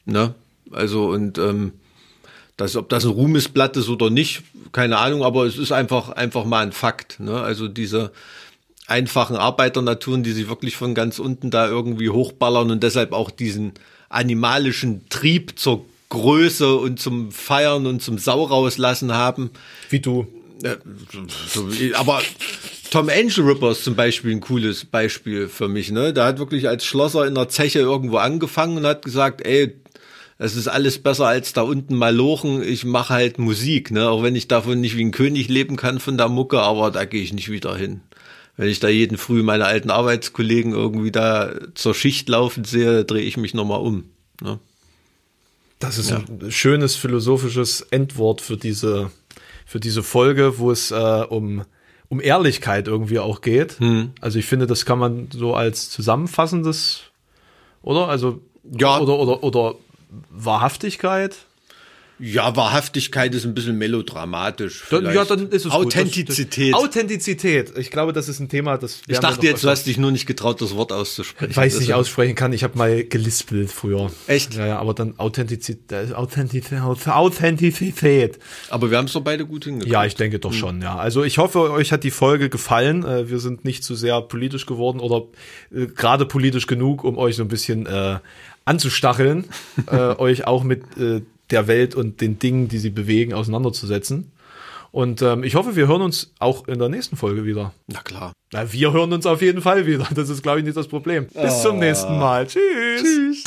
Ne? 0.04 0.34
Also 0.70 1.08
und 1.10 1.38
ähm, 1.38 1.72
das, 2.56 2.76
ob 2.76 2.88
das 2.88 3.04
ein 3.04 3.10
Ruhmesblatt 3.10 3.76
ist 3.76 3.88
oder 3.88 4.10
nicht, 4.10 4.42
keine 4.72 4.98
Ahnung, 4.98 5.24
aber 5.24 5.44
es 5.44 5.58
ist 5.58 5.72
einfach, 5.72 6.10
einfach 6.10 6.44
mal 6.44 6.62
ein 6.62 6.72
Fakt. 6.72 7.20
Ne? 7.20 7.40
Also 7.40 7.68
diese 7.68 8.12
einfachen 8.86 9.36
Arbeiternaturen, 9.36 10.22
die 10.22 10.32
sich 10.32 10.48
wirklich 10.48 10.76
von 10.76 10.94
ganz 10.94 11.18
unten 11.18 11.50
da 11.50 11.66
irgendwie 11.66 12.10
hochballern 12.10 12.70
und 12.70 12.82
deshalb 12.82 13.12
auch 13.12 13.30
diesen 13.30 13.72
animalischen 14.08 15.08
Trieb 15.08 15.58
zur 15.58 15.84
Größe 16.10 16.76
und 16.76 17.00
zum 17.00 17.32
Feiern 17.32 17.86
und 17.86 18.02
zum 18.02 18.18
Sau 18.18 18.44
rauslassen 18.44 19.12
haben. 19.12 19.50
Wie 19.90 20.00
du. 20.00 20.26
Aber 21.94 22.22
Tom 22.90 23.08
Angel 23.08 23.44
Ripper 23.44 23.72
ist 23.72 23.82
zum 23.82 23.96
Beispiel 23.96 24.30
ein 24.30 24.40
cooles 24.40 24.84
Beispiel 24.84 25.48
für 25.48 25.66
mich. 25.66 25.90
Ne? 25.90 26.12
Der 26.12 26.24
hat 26.24 26.38
wirklich 26.38 26.68
als 26.68 26.84
Schlosser 26.84 27.26
in 27.26 27.34
der 27.34 27.48
Zeche 27.48 27.80
irgendwo 27.80 28.18
angefangen 28.18 28.76
und 28.76 28.86
hat 28.86 29.04
gesagt, 29.04 29.44
ey, 29.44 29.74
es 30.38 30.56
ist 30.56 30.68
alles 30.68 30.98
besser 30.98 31.26
als 31.26 31.52
da 31.52 31.62
unten 31.62 31.94
mal 31.94 32.14
lochen. 32.14 32.62
Ich 32.62 32.84
mache 32.84 33.14
halt 33.14 33.38
Musik, 33.38 33.90
ne? 33.90 34.08
Auch 34.08 34.22
wenn 34.22 34.34
ich 34.34 34.48
davon 34.48 34.80
nicht 34.80 34.96
wie 34.96 35.04
ein 35.04 35.12
König 35.12 35.48
leben 35.48 35.76
kann 35.76 36.00
von 36.00 36.18
der 36.18 36.28
Mucke, 36.28 36.60
aber 36.60 36.90
da 36.90 37.04
gehe 37.04 37.22
ich 37.22 37.32
nicht 37.32 37.50
wieder 37.50 37.76
hin. 37.76 38.00
Wenn 38.56 38.68
ich 38.68 38.80
da 38.80 38.88
jeden 38.88 39.18
Früh 39.18 39.42
meine 39.42 39.66
alten 39.66 39.90
Arbeitskollegen 39.90 40.72
irgendwie 40.72 41.12
da 41.12 41.54
zur 41.74 41.94
Schicht 41.94 42.28
laufen 42.28 42.64
sehe, 42.64 43.04
drehe 43.04 43.24
ich 43.24 43.36
mich 43.36 43.54
nochmal 43.54 43.80
um. 43.80 44.04
Ne? 44.40 44.58
Das 45.78 45.98
ist 45.98 46.10
ja. 46.10 46.18
ein 46.18 46.50
schönes 46.50 46.96
philosophisches 46.96 47.82
Endwort 47.90 48.40
für 48.40 48.56
diese, 48.56 49.10
für 49.66 49.80
diese 49.80 50.02
Folge, 50.02 50.58
wo 50.58 50.70
es 50.70 50.90
äh, 50.92 51.24
um, 51.28 51.64
um 52.08 52.20
Ehrlichkeit 52.20 52.86
irgendwie 52.86 53.18
auch 53.18 53.40
geht. 53.40 53.78
Hm. 53.80 54.12
Also 54.20 54.38
ich 54.38 54.46
finde, 54.46 54.66
das 54.66 54.84
kann 54.84 54.98
man 54.98 55.28
so 55.32 55.54
als 55.54 55.90
zusammenfassendes, 55.90 57.02
oder? 57.82 58.08
Also 58.08 58.40
ja. 58.78 58.98
oder, 58.98 59.18
oder, 59.18 59.42
oder 59.42 59.74
Wahrhaftigkeit. 60.30 61.36
Ja, 62.20 62.54
Wahrhaftigkeit 62.54 63.34
ist 63.34 63.44
ein 63.44 63.54
bisschen 63.54 63.76
melodramatisch. 63.76 64.84
Dann, 64.88 65.04
ja, 65.12 65.24
dann 65.24 65.48
ist 65.48 65.66
es 65.66 65.72
Authentizität. 65.72 66.72
Gut. 66.72 66.84
Authentizität. 66.84 67.76
Ich 67.76 67.90
glaube, 67.90 68.12
das 68.12 68.28
ist 68.28 68.38
ein 68.38 68.48
Thema, 68.48 68.78
das. 68.78 69.02
Ich 69.08 69.18
dachte 69.18 69.44
jetzt, 69.44 69.64
du 69.64 69.68
hast 69.68 69.84
dich 69.86 69.98
nur 69.98 70.12
nicht 70.12 70.24
getraut, 70.24 70.60
das 70.60 70.76
Wort 70.76 70.92
auszusprechen. 70.92 71.56
Weil 71.56 71.66
ich 71.66 71.74
es 71.74 71.80
nicht 71.80 71.92
aussprechen 71.92 72.36
kann. 72.36 72.52
Ich 72.52 72.62
habe 72.62 72.78
mal 72.78 73.02
gelispelt 73.02 73.72
früher. 73.72 74.12
Echt? 74.28 74.54
Ja, 74.54 74.66
ja, 74.66 74.78
aber 74.78 74.94
dann 74.94 75.18
Authentizität, 75.18 76.14
Authentizität, 76.14 76.80
Authentizität. 76.80 78.38
Aber 78.70 78.90
wir 78.90 78.98
haben 78.98 79.06
es 79.06 79.12
doch 79.12 79.22
beide 79.22 79.44
gut 79.44 79.64
hingekriegt. 79.64 79.92
Ja, 79.92 80.04
ich 80.04 80.14
denke 80.14 80.38
doch 80.38 80.52
hm. 80.52 80.58
schon. 80.58 80.82
Ja, 80.82 80.96
also 80.96 81.24
ich 81.24 81.38
hoffe, 81.38 81.72
euch 81.72 81.90
hat 81.90 82.04
die 82.04 82.12
Folge 82.12 82.48
gefallen. 82.48 83.04
Äh, 83.04 83.28
wir 83.28 83.40
sind 83.40 83.64
nicht 83.64 83.82
zu 83.82 83.96
sehr 83.96 84.20
politisch 84.22 84.66
geworden 84.66 85.00
oder 85.00 85.24
äh, 85.74 85.86
gerade 85.86 86.26
politisch 86.26 86.68
genug, 86.68 87.02
um 87.02 87.18
euch 87.18 87.34
so 87.34 87.42
ein 87.42 87.48
bisschen 87.48 87.86
äh, 87.86 88.18
anzustacheln, 88.64 89.44
äh, 89.90 89.96
euch 89.96 90.46
auch 90.46 90.64
mit 90.64 90.96
äh, 90.96 91.22
der 91.50 91.66
Welt 91.66 91.94
und 91.94 92.20
den 92.20 92.38
Dingen, 92.38 92.68
die 92.68 92.78
sie 92.78 92.90
bewegen, 92.90 93.34
auseinanderzusetzen. 93.34 94.30
Und 94.90 95.22
ähm, 95.22 95.42
ich 95.42 95.56
hoffe, 95.56 95.74
wir 95.74 95.88
hören 95.88 96.02
uns 96.02 96.32
auch 96.38 96.68
in 96.68 96.78
der 96.78 96.88
nächsten 96.88 97.16
Folge 97.16 97.44
wieder. 97.44 97.72
Na 97.88 98.00
klar. 98.00 98.32
Na, 98.52 98.72
wir 98.72 98.92
hören 98.92 99.12
uns 99.12 99.26
auf 99.26 99.42
jeden 99.42 99.60
Fall 99.60 99.86
wieder. 99.86 100.06
Das 100.14 100.28
ist, 100.28 100.42
glaube 100.42 100.60
ich, 100.60 100.64
nicht 100.64 100.76
das 100.76 100.86
Problem. 100.86 101.26
Bis 101.26 101.54
oh. 101.58 101.62
zum 101.62 101.78
nächsten 101.80 102.16
Mal. 102.16 102.46
Tschüss. 102.46 103.02
Tschüss. 103.02 103.44